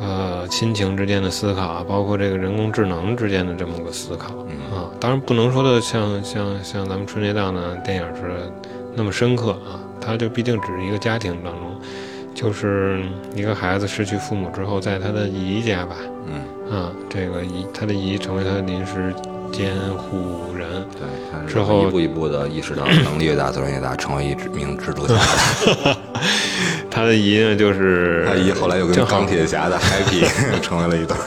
[0.00, 4.28] 呃，亲情之间的思考啊，包括这个人工智能之间的这么个思考
[4.72, 8.52] 啊，当然不能说的像像像咱们春节档的电影似的
[8.94, 9.80] 那么深刻啊。
[10.06, 11.80] 它就毕竟只是一个家庭当中，
[12.34, 13.02] 就是
[13.34, 19.14] 一个孩子失去父母之后，在他的姨家吧，嗯，啊，这个姨他的姨成为他的临时
[19.50, 25.14] 监护人，对，之后一步一步的意识到能力越大责任越大，成为一名蜘蛛侠。
[26.94, 31.18] 他的姨呢就是他姨后来又跟钢铁侠的 Happy 成为了一段。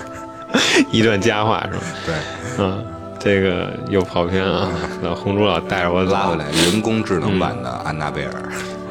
[0.91, 1.84] 一段佳话是吧？
[2.06, 2.15] 对，
[2.60, 2.86] 嗯，
[3.19, 4.69] 这个又跑偏啊，
[5.03, 8.32] 老红猪老带着我走拉回来，人工智能版的安娜贝尔。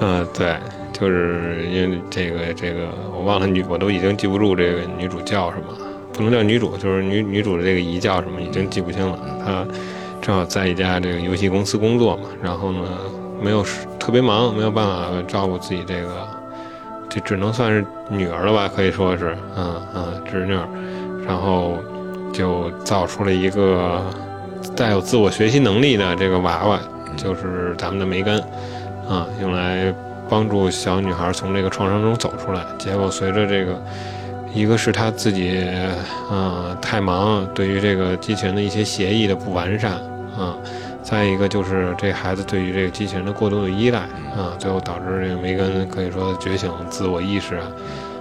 [0.01, 0.55] 嗯，对，
[0.93, 5.75] 就是因为这个这个，我忘了女，我都已经记不住这个女主叫什么，
[6.12, 9.19] 不能叫女主，就是女女主的这个姨叫什么，已经记不清了。
[9.45, 9.67] 她
[10.21, 12.81] 正好在一家这个游戏公司工作嘛，然后呢，
[13.43, 16.29] 没有时特别忙，没有办法照顾自己这个，
[17.09, 20.66] 这只能算是女儿了吧，可以说是，嗯嗯，侄女儿，
[21.27, 21.79] 然后
[22.33, 24.03] 就造出了一个
[24.77, 26.81] 带有自我学习能力的这个娃娃，
[27.16, 28.42] 就是咱们的梅根。
[29.09, 29.95] 啊，用来
[30.29, 32.61] 帮助小女孩从这个创伤中走出来。
[32.77, 33.81] 结果随着这个，
[34.53, 35.64] 一个是她自己，
[36.29, 39.92] 呃，太忙，对于这个机器人的一些协议的不完善，
[40.37, 40.59] 啊，
[41.07, 44.01] 再一个就是这孩子对于这个机器人的过度的依赖，
[44.37, 47.69] 啊，最后导致这个梅根可以说觉醒自我意识啊，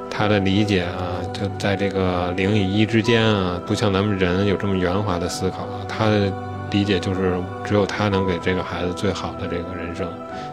[0.08, 6.32] 他的理解啊，就在这个零与一之间啊，不像咱们人有这么圆滑的思考，他的
[6.70, 10.08] 理解就是只有他能给这个孩子最好的这个人生。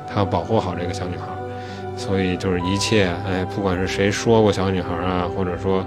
[0.09, 1.27] 他要保护好这个小女孩，
[1.99, 5.85] 所以就是一切，哎，不管是谁说过小女孩啊，或者说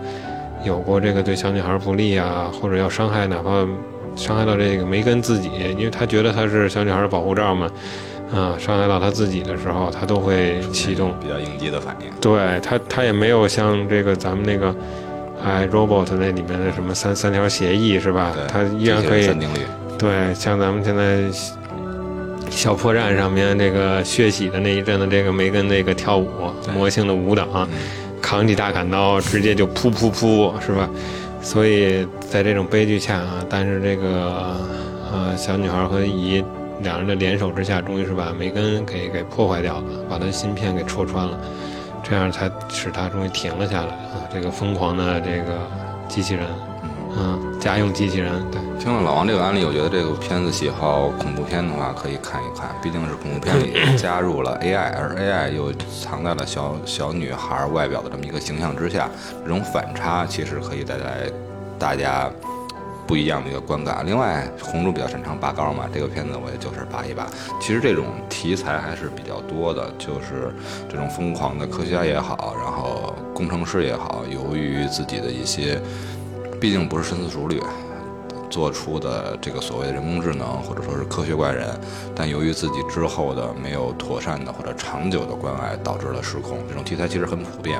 [0.63, 3.67] 有过这个对小女孩不利啊，或者要伤害，哪怕
[4.15, 7.69] 伤害到这个梅根自己，因为他觉得他是小女孩的保护罩嘛，
[8.34, 12.08] 啊，伤害到他自己的时候，他都会启动比较应激的反应。
[12.19, 14.75] 对他，他也没有像这个咱们那个
[15.43, 18.34] 哎 robot 那里面的什么三三条协议是吧？
[18.47, 19.60] 他依然可以定律。
[19.97, 21.30] 对，像咱们现在。
[22.47, 26.30] 小破站上面这个血洗的那一阵子这个梅根那个跳舞
[26.73, 27.67] 魔性的舞蹈，
[28.21, 30.88] 扛起大砍刀直接就噗噗噗是吧？
[31.45, 34.58] 所以在这种悲剧下啊，但是这个
[35.13, 36.43] 呃小女孩和姨
[36.81, 41.39] 两人的联手之下，终于是把梅根给给破坏掉了，把她芯片给戳穿了，
[42.03, 44.25] 这样才使她终于停了下来啊！
[44.34, 45.69] 这个疯狂的这个
[46.10, 46.47] 机器人，
[47.17, 48.62] 嗯，家用机器人，对。
[48.78, 52.69] 听了老王这个案例，我觉得这个片子喜好恐怖片的话，可以看一看。
[52.84, 55.71] 毕竟是恐怖片里加入了 AI，而 AI 又
[56.04, 59.10] 藏在了小小女孩外表的这么一个形象之下，
[59.43, 61.32] 这种反差其实可以带来
[61.80, 62.30] 大家
[63.08, 64.06] 不一样的一个观感。
[64.06, 67.25] 另外，红猪比较擅长拔高嘛，这个片子我也就是拔一拔。
[67.62, 70.54] 其实这种题材还是比较多的，就是
[70.89, 75.80] 这种疯狂的科学家也好，然后工程师也好，由于自己的一些，
[76.65, 77.62] 毕竟不是深思熟虑。
[78.49, 81.80] 做出的这个所谓的人工智能，或者说是科学怪人，
[82.15, 86.58] 但由于自己之后的没有妥善的或者长久的关爱，导致了失控。
[86.67, 87.80] 这种题材其实很普遍，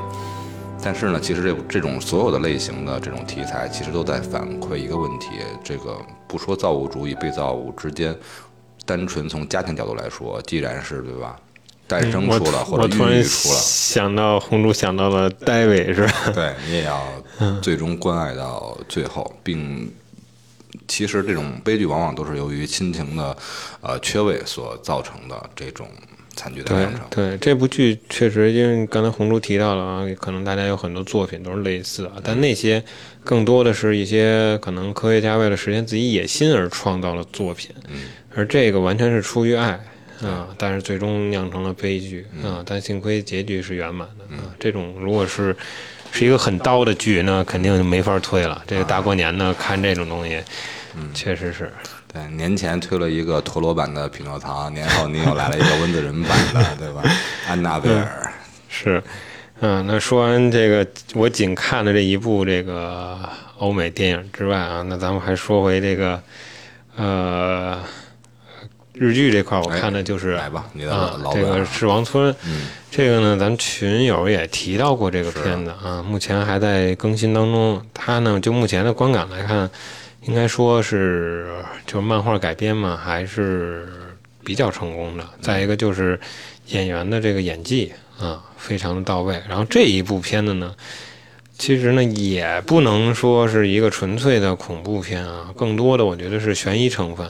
[0.84, 5.30] 但是呢，其实这这种所有的类型的这种题材，其实都在反馈一个问题：
[5.63, 8.15] 这个不说造物主与被造物之间，
[8.86, 11.36] 单纯从家庭角度来说，既然是对吧，
[11.88, 16.32] 诞生出了或者孕育出了，想到红猪想到了戴维是吧？
[16.34, 17.02] 对你也要
[17.62, 19.91] 最终关爱到最后，并。
[20.89, 23.36] 其实这种悲剧往往都是由于亲情的，
[23.82, 25.88] 呃缺位所造成的这种
[26.36, 32.84] 惨剧的对对，这部剧确实，因为刚才红珠提到了啊，可能大家有很多作品都是类似啊，但那些
[33.24, 37.71] 更多的是一些可能科学家为了实现自己野心而创造的作品，
[38.36, 39.80] 而这个完全是出于爱
[40.21, 44.43] 啊，但是最终酿成了悲剧啊，但幸亏结局是圆满的啊。
[44.60, 45.56] 这种如果是。
[46.12, 48.63] 是一个很刀的剧，那肯定就没法推了。
[48.65, 50.41] 这个大过年的看这种东西，
[50.95, 51.69] 嗯，确实是。
[52.08, 57.04] 对，年前推了一个陀螺版的《匹诺曹》，年后您又来了一个温子仁版的， 对吧？
[57.49, 58.32] 安娜贝尔
[58.69, 59.04] 是，
[59.60, 63.19] 嗯，那说完这个我仅看的这一部这个
[63.58, 66.23] 欧美电影之外啊，那咱们还说回这个，
[66.95, 67.84] 呃。
[68.95, 72.34] 日剧这块我看的就是来吧，你的啊，这个《是王村》，
[72.89, 77.81] 这个呢，咱群友也提到过这个片子啊，目前还在更新当中。
[77.93, 79.69] 它呢，就目前的观感来看，
[80.21, 83.85] 应该说是就漫画改编嘛，还是
[84.46, 85.27] 比较成功的。
[85.41, 86.17] 再一个就是
[86.67, 89.41] 演员的这个演技啊，非常的到位。
[89.50, 90.73] 然后这一部片子呢，
[91.58, 97.29] 其实呢也不能说是一个纯粹的恐怖片啊，更多的我觉得是悬疑成分。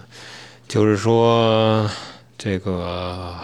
[0.68, 1.90] 就是说，
[2.38, 3.36] 这个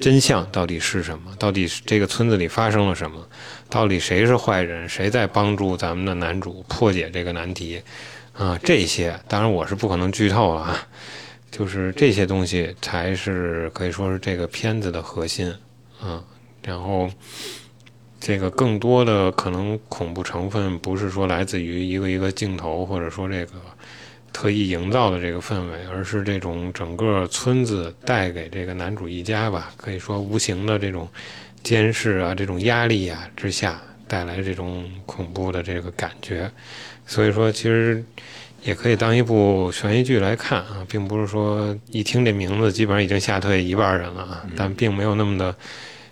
[0.00, 1.34] 真相到底是什么？
[1.38, 3.26] 到底这个村子里发生了什么？
[3.68, 4.88] 到底谁是坏人？
[4.88, 7.82] 谁在帮助咱们的男主破解这个难题？
[8.32, 10.86] 啊，这些当然我是不可能剧透啊。
[11.50, 15.52] 就是这些东西才是可以说是这个片子的核心
[16.00, 16.22] 啊。
[16.62, 17.10] 然后，
[18.20, 23.52] 这个更多的可能恐怖成分不是说来自于一个一个镜头，或者说这个
[24.32, 31.08] 特意营造的这个氛围，而是这种整个村子带给这个男主一家吧，可以说无形的这种
[31.62, 36.50] 监视啊、这种压力啊之下带来这种恐怖的这个感觉。
[37.06, 38.04] 所以说，其实。
[38.64, 45.54] 也可以当一部悬疑剧来看啊，并不是说一听这名字基本上已经吓退一半人了啊，但并没有那么的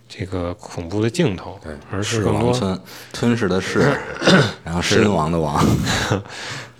[0.08, 1.58] 这个恐怖的镜头，
[1.90, 2.80] 而是更多吞
[3.12, 3.80] 吞噬的是，
[4.62, 5.60] 然后狮王的王，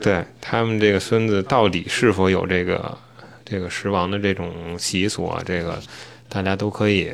[0.01, 2.97] 对他们这个孙子到底是否有这个
[3.45, 5.43] 这个食王的这种习俗啊？
[5.45, 5.81] 这个
[6.29, 7.13] 大家都可以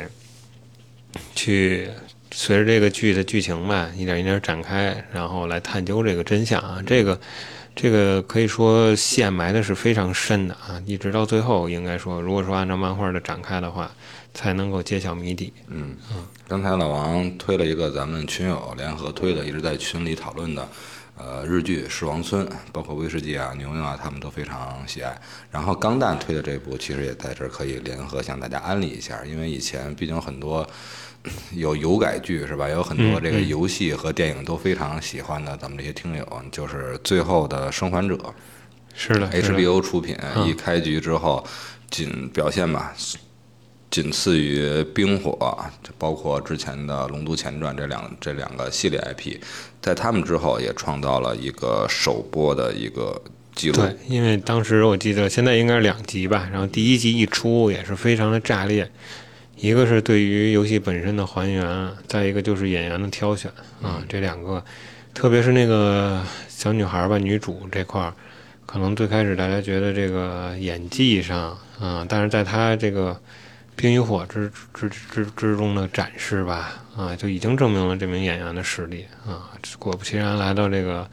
[1.34, 1.88] 去
[2.32, 7.18] 随着这个剧的剧情吧，一点一点展开，然后来探究这个真相啊，这个。
[7.74, 13.90] 这个可以说线埋的是非常深的啊，一直到最后，应该说，如果说按照漫画的展开的话，
[14.34, 15.50] 才能够揭晓谜底。
[15.68, 16.26] 嗯嗯。
[16.46, 20.68] 刚才老王推了一个咱们群友联合推的，一直在群里讨论的，
[21.16, 25.16] 呃，日剧《狮王村》，包括威士忌啊、牛牛啊，他们都非常喜爱。
[25.50, 30.66] 然后钢蛋推的这部，其实也在这儿可以联合向大家安利一下，因为以前毕竟很多。
[31.54, 32.68] 有油改剧是吧？
[32.68, 38.16] 有很多这个游戏和电影都非常喜欢的，咱们这些听友就是《最后的生还者》，
[38.92, 41.46] 是的，HBO 出品，一开局之后，
[41.88, 42.92] 仅表现吧，
[43.92, 44.58] 仅次于
[44.94, 45.32] 《冰火》，
[45.98, 49.36] 包括之前的《龙都前传》这两这两个系列 IP，
[49.82, 53.20] 在他们之后也创造了一个首播的一个
[53.54, 53.76] 记录。
[53.76, 58.90] 对，因为当时我记得现在应该是两集吧，然后第一集一出也是非常的炸裂。
[59.56, 64.64] 一个是对于游戏本身的还原，再一个就是演员的挑选啊，这两个，
[65.12, 68.14] 特别是那个小女孩吧，女主这块儿，
[68.64, 73.20] 可能最开始大家觉得这个演技上啊，但是在她这个
[73.82, 79.50] 冰与火之之之之中的展示吧，啊，就已经证明了这名演员的实力啊。
[79.76, 81.10] 果不其然，来到这个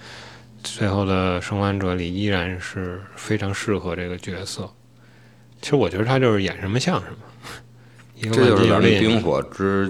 [0.63, 4.71] 最后的生还者里，依然是非常适合这个角色。
[5.63, 7.17] 其实我觉得他就是演什么像什么。
[8.21, 9.89] 这就是咱们《冰火之》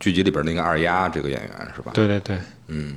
[0.00, 1.92] 剧集里边那个二丫这个演员是吧？
[1.94, 2.36] 对对对，
[2.66, 2.96] 嗯，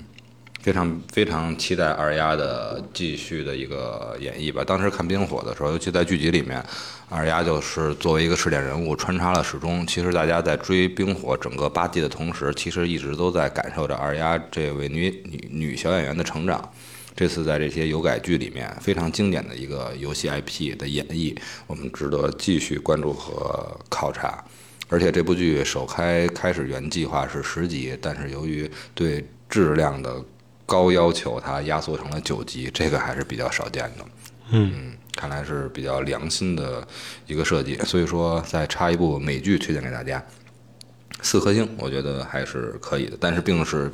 [0.66, 4.64] 非常非常期待二丫的继续的一个演绎吧。
[4.66, 6.60] 当时看《冰火》的时候，尤其在剧集里面，
[7.08, 9.86] 二丫就是作为一个试点人物穿插了始终。
[9.86, 16.68] 其实大家在追《冰火》整个八季的同时，其实一直都在感受着二丫这位女女女小演员的成长。
[17.16, 21.38] 这次在这些有改剧里面非常经典的一个游戏 IP 的演绎，
[21.68, 24.44] 我们值得继续关注和考察。
[24.90, 30.24] 而且这部剧首开开始原计划是十集，但是由于对质量的
[30.66, 34.06] 高要求，它压缩成了九集，这个还是比较少见的。
[34.50, 36.88] 嗯，看来是比较良心的
[37.28, 37.76] 一个设计。
[37.80, 40.24] 所以说，再插一部美剧推荐给大家，
[41.22, 43.18] 四颗星，我觉得还是可以的。
[43.20, 43.92] 但是，并是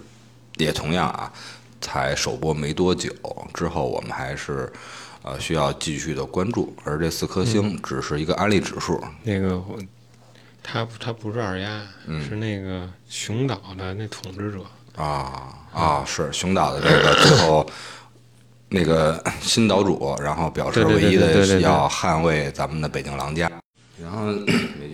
[0.58, 1.32] 也同样啊。
[1.84, 3.12] 才首播没多久，
[3.56, 4.72] 之后我们还是
[5.24, 9.04] 呃需要继续的关注，而这四颗星只是一个安利指数。
[9.24, 9.60] 那个，
[10.62, 11.82] 他他不是二丫，
[12.30, 14.60] 是那个熊岛的那统治者
[14.96, 17.66] 啊啊，是熊岛的这个最后
[18.70, 23.52] 那个新岛主，然后表示唯一的要捍卫咱们的北京狼家。
[24.02, 24.34] 然后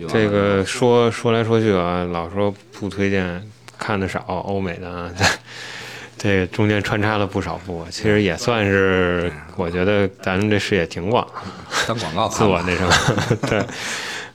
[0.08, 3.42] 这个说说来说去啊，老说不推荐
[3.78, 5.12] 看的少欧美的。
[6.20, 11.24] 这中间穿插了不少部，其实也算是，我觉得咱们这视野挺广，
[11.86, 12.92] 当广告自我那什么，
[13.48, 13.64] 对，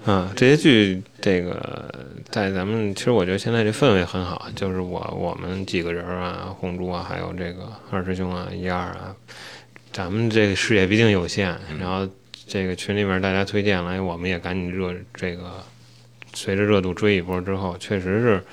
[0.05, 1.93] 嗯，这些剧，这个
[2.33, 9.13] 在咱们其实我觉得现在这氛围很好，就是我我们几个人啊，红珠啊，还有这个二师兄啊，一二啊，
[9.91, 12.09] 咱们这个视野毕竟有限，然后
[12.47, 15.63] 这个群里面大家推荐了，我们也赶紧热这个，
[16.33, 18.43] 随着热度追一波之后，确实是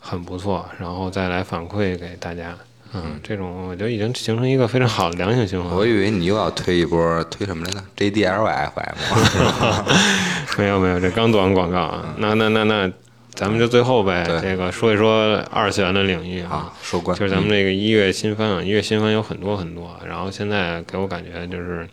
[0.00, 2.58] 很不错，然后再来反馈给大家。
[2.92, 5.76] 嗯，这种我觉得已经形成一个非常好的良性循环。
[5.76, 8.96] 我以为你又要推一波，推什么来着？J D L Y F M。
[10.58, 12.16] 没有没有，这刚做完广告啊。
[12.18, 12.90] 那那那那，
[13.38, 16.74] 咱们就最后呗，这个说一说二次元的领域啊。
[16.82, 17.16] 收官。
[17.16, 19.96] 就是咱们这个一月新番啊，一月新番有很多很多。
[20.04, 21.88] 然后现在给我感觉就是，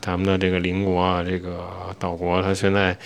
[0.00, 1.68] 咱们的这个邻国啊，这个
[1.98, 2.96] 岛国，它现在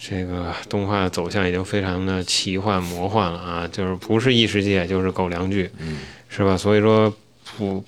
[0.00, 5.70] 这个动画走向已经非常的奇幻魔幻了啊，就是不是异世界就是狗粮剧。
[5.78, 5.98] 嗯。
[6.30, 6.56] 是吧？
[6.56, 7.12] 所以说
[7.58, 7.84] 不，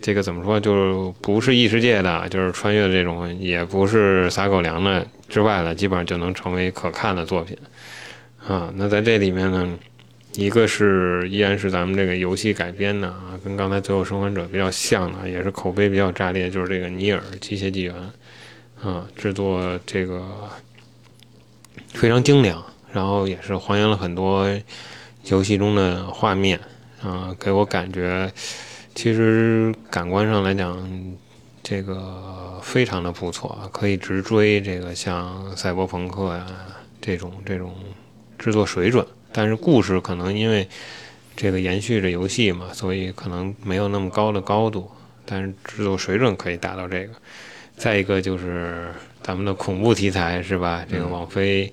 [0.00, 0.58] 这个怎么说？
[0.58, 7.56] 就是不是异世界的，就是穿越的这种，也不是撒狗粮的之外的，基本上就能成为可看的作品
[8.48, 8.72] 啊。
[8.74, 9.78] 那在这里面呢，
[10.34, 17.94] 一个是依然是咱们这个游戏改编的啊，跟刚才《最后生还者》比较像的，也是口碑比较炸裂，就是这个《尼尔：机械纪元》
[18.88, 20.26] 啊，制作这个
[21.92, 24.48] 非常精良，然后也是还原了很多
[25.24, 26.58] 游戏中的画面
[27.02, 28.30] 啊，给我感觉
[28.94, 30.76] 其实感官上来讲，
[31.62, 36.46] 这个非常的不错，可以直追这个像赛博朋克呀、
[37.00, 37.74] 这种这种
[38.38, 40.68] 制作水准，但是故事可能因为
[41.36, 44.90] 这个延续着游戏嘛，所以可能没有那么高的高度，
[45.26, 47.12] 但是制作水准可以达到这个。
[47.76, 48.88] 再一个就是
[49.22, 50.84] 咱们的恐怖题材是吧？
[50.90, 51.72] 这个网飞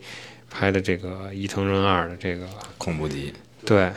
[0.49, 2.47] 拍的这个《伊藤润二》的这个
[2.77, 3.33] 恐怖集，
[3.65, 3.91] 对，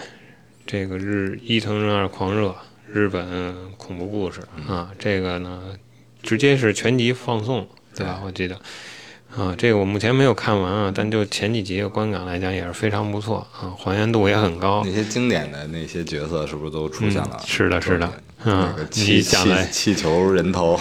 [0.66, 2.48] 这个日《伊藤润二狂热》
[2.90, 5.74] 日本恐怖故事啊，这个呢
[6.22, 8.22] 直接是全集放送，对吧？
[8.24, 8.58] 我记得
[9.36, 14.90] 啊，这个我目前没有看完啊，但就前几集的观感来讲也是非常不错啊，还原度也很高那。
[14.92, 17.30] 些经典的那些角色是不是都出现了？
[17.34, 18.12] 嗯是的是的
[18.44, 19.36] 嗯那个气气
[19.70, 20.78] 气球人头，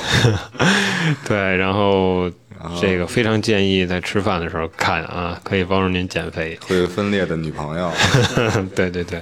[1.27, 2.25] 对，然后
[2.59, 6.57] 然后这个非常建议在吃饭的时候看啊，可以帮助您减肥。
[6.67, 7.91] 会分裂的女朋友，
[8.75, 9.21] 对对对，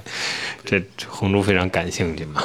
[0.64, 2.42] 这红猪非常感兴趣嘛。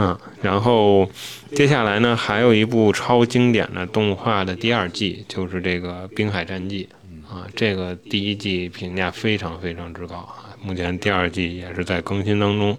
[0.00, 1.10] 嗯，然后
[1.56, 6.88] 接下来呢，还有一部超经典的动画的第二季，就是这个《滨海战记》
[7.34, 7.44] 啊。
[7.56, 12.78] 这个第一季评价非常非常之高啊，目前第二季也是在更新当中。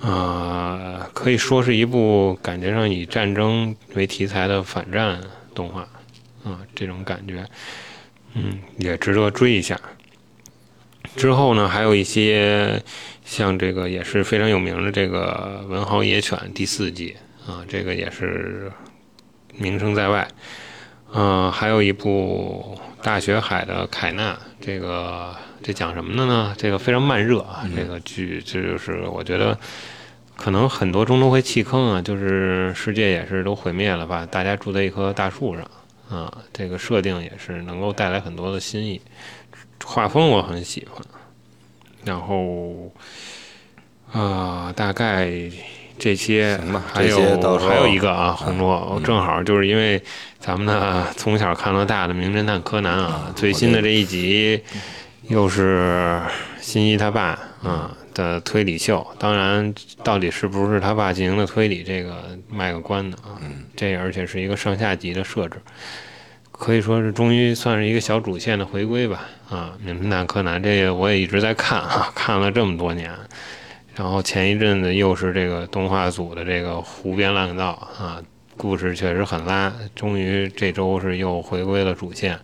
[0.00, 5.20] 啊、可以说是一部感觉上以战争为题材的反战
[5.54, 5.82] 动画
[6.44, 7.44] 啊，这种感觉，
[8.34, 9.78] 嗯，也值得追一下。
[11.14, 12.82] 之后呢，还有一些
[13.24, 17.16] 像这个也是非常有名的这个《文豪野犬》第四季
[17.46, 18.70] 啊，这个也是
[19.56, 20.28] 名声在外。
[21.14, 26.54] 嗯、还有一部《大学海的凯纳》，这个这讲什么的呢？
[26.56, 29.58] 这个非常慢热啊，这个剧这就是我觉得
[30.36, 35.70] 可能很多中都会弃坑啊，就是世界也是都毁灭了吧，大家住在一棵大树上
[36.08, 38.98] 啊，这个设定也是能够带来很多的新意。
[39.84, 41.04] 画风我很喜欢，
[42.04, 42.92] 然后
[44.12, 45.30] 啊、大概
[45.98, 50.02] 这些行吧还有还有一个啊，红桌，正好就是因为
[50.38, 54.60] 咱们呢从小看到大的《名侦探柯南》啊，最新的这一集
[55.28, 56.20] 又是
[56.60, 59.72] 新一他爸啊的推理秀，当然
[60.04, 63.40] 到底是不是他爸进行的推理，这个卖个关子啊，
[63.74, 65.56] 这而且是一个上下集的设置。
[66.62, 69.22] 可以说是终于算是一个小主线的回归吧。
[69.50, 73.10] 啊，名侦探柯南这个我也一直在看啊， 看了这么多年。
[73.96, 78.22] 然后前一阵子又是这个动画组的这个胡编乱造啊，
[78.56, 79.72] 故事确实很拉。
[79.96, 82.38] 终于这周是又回归了主线，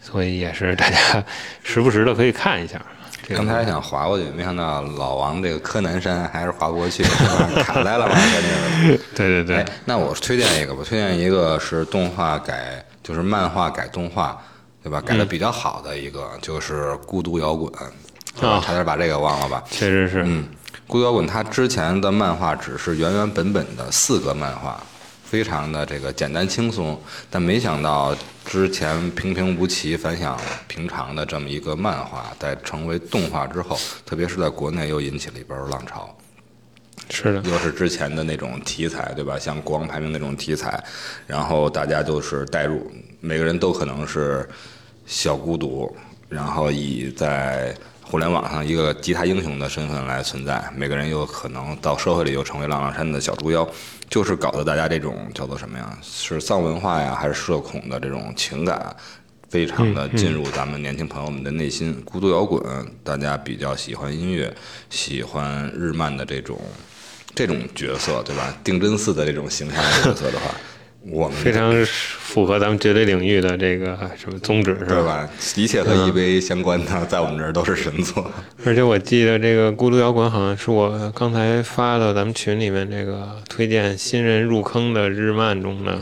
[0.00, 1.22] 所以也是大家
[1.62, 2.80] 时不时的可以看一下。
[3.22, 7.02] 这个刚才想划过去，没想到老王这个柯南山还是划不过去，
[7.62, 8.96] 卡在了吧， 在那个。
[9.14, 14.38] 对对对哎，，那我推荐一个吧，推荐一个是动画改，就是漫画改动画，
[14.82, 15.00] 对吧？
[15.00, 17.72] 改的比较好的一个、就是《孤独摇滚》
[18.46, 19.64] 啊差点把这个忘了吧？
[19.70, 20.46] 确实是，嗯，
[20.86, 24.78] 孤独摇滚它之前的漫画只是原原本本的四个漫画，
[25.24, 27.00] 非常的这个简单轻松，
[27.30, 36.14] 但没想到之前平平无奇、反响平常的这么一个漫画，在成为动画之后，特别是在国内又引起了一波浪潮。
[37.10, 39.38] 是的，又是之前的那种题材，对吧？
[39.38, 40.82] 像国王排名那种题材，
[41.26, 42.90] 然后大家都是代入，
[43.20, 44.48] 每个人都可能是
[45.06, 45.94] 小孤独，
[46.28, 53.68] 然后以在互联网上一个吉他英雄的身份来存在，每个人又可能到社会里又成为浪浪山的小猪妖，
[54.08, 55.98] 就是搞得大家这种叫做什么呀？
[56.02, 58.94] 是丧文化呀，还是社恐的这种情感？
[59.50, 61.98] 非常的进入咱们年轻朋友们的内心。
[62.04, 62.62] 孤独摇滚，
[63.02, 64.54] 大家比较喜欢音乐，
[64.90, 66.60] 喜欢日漫的这种
[67.38, 68.52] 这种角色，对吧？
[68.64, 70.52] 定真寺的这种形象的角色的话，
[71.08, 75.04] 我们非常符合咱们绝对领域的这个什么宗旨，是对？
[75.04, 75.28] 吧？
[75.54, 78.28] 一切和 EVA 相关的，在我们这儿都是神作。
[78.64, 85.96] 而且我记得这个孤独摇滚好像是我刚才发到咱们群里面这个推荐新人入坑的日漫中的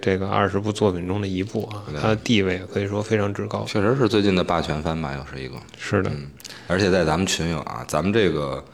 [0.00, 3.66] 这个二十部作品中的一部啊，它的地位可以说非常之高。
[3.68, 5.56] 确实是最近的霸权番吧，又是一个。
[5.78, 6.10] 是的，
[6.66, 8.64] 而且在咱们群友啊，咱们这个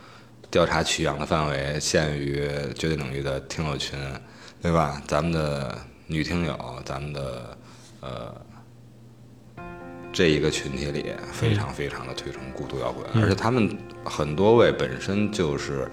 [0.54, 3.98] 调查取样的范围限于绝对领域的听友群，
[4.62, 5.02] 对吧？
[5.04, 5.76] 咱们的
[6.06, 7.58] 女听友，咱们的
[8.00, 8.32] 呃
[10.12, 15.90] 这一个群体里，非常非常的推崇孤独摇滚，而且他们很多位本身就是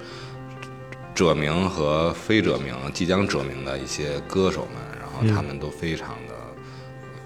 [1.16, 6.36] 者名和非者名、即将者名的一些歌手们，然后他们都非常的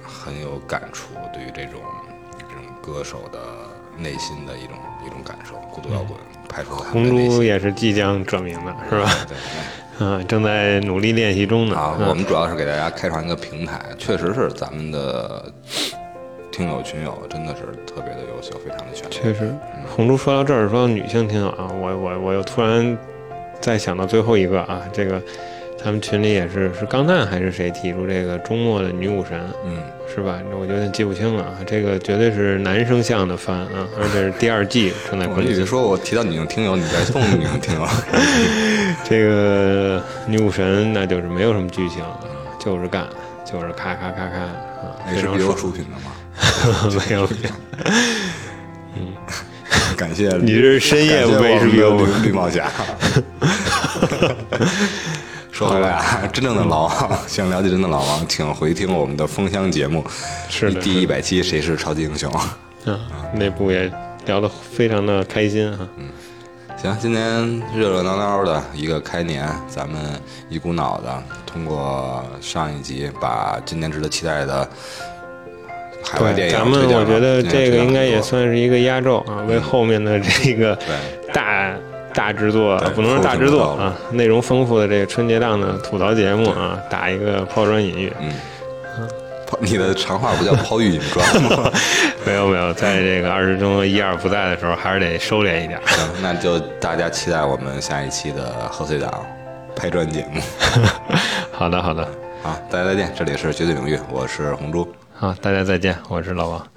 [0.01, 1.81] 很有感触，对于这种
[2.37, 3.67] 这种歌手的
[3.97, 5.55] 内心的一种一种感受。
[5.69, 9.09] 孤独摇滚拍红的内心，猪也是即将转名的，是吧？
[9.27, 9.37] 对，
[9.99, 11.75] 嗯，正在努力练习中呢。
[11.75, 15.45] 啊，嗯我们主要是给大家开创一个平台，确实是咱们的
[16.51, 19.11] 听友群友真的是特别的优秀，非常的全面。
[19.11, 19.53] 确实，
[19.95, 22.97] 红珠说到这儿，说到女性听友啊，我我我又突然
[23.59, 25.21] 再想到最后一个啊，这个
[25.85, 29.77] 咱们群里也是是钢蛋还是谁提出这个周末的女武神嗯，
[30.11, 30.39] 是吧？
[30.59, 35.55] 我有点记不清了啊，这个绝对是男生向的番啊，而且是第二季正在我更新。
[35.55, 37.87] 以为说我提到女性听友，你在送女性听友。
[39.07, 42.03] 这个女武神那就是没有什么剧情，
[42.59, 43.07] 就是干，
[43.45, 45.55] 就是咔咔咔咔啊，非常爽。
[45.55, 46.11] 出品的吗？
[47.07, 47.29] 没有，
[48.97, 49.13] 嗯
[49.95, 52.71] 感谢你是深夜不被感谢 HBO 我们的绿绿帽侠。
[55.55, 60.05] 说回来啊，真正的老王，想了解真的老王，请回听我们的封箱节目，
[60.49, 62.29] 是的，第一百期《谁是超级英雄》。
[62.91, 62.99] 啊，
[63.33, 63.89] 那部也
[64.25, 65.87] 聊得非常的开心啊。
[66.75, 69.97] 行，今天热热闹闹的一个开年，咱们
[70.49, 74.69] 一股脑的通过上一集把今年值得期待的
[76.03, 81.73] 海外电对，影咱们我觉得这个应该也算是一个压轴啊，为后面的这个对大
[82.15, 88.11] 大制作，不能说大制作啊，内容丰富的这个春节档的吐槽节目啊，打一个抛砖引玉。
[88.19, 88.31] 嗯。
[89.47, 91.71] 抛你的长话不叫抛玉引砖吗？
[92.25, 95.79] 没有没有，在这个二师兄一二不在的时候，还是得收敛一点。
[95.85, 99.23] 行，那就大家期待我们下一期的贺岁档
[99.75, 100.41] 拍砖节目。
[101.53, 102.03] 好的好的，
[102.41, 104.91] 好，大家再见，这里是绝对领域，我是红猪。
[105.13, 106.67] 好，大家再见，我是老王。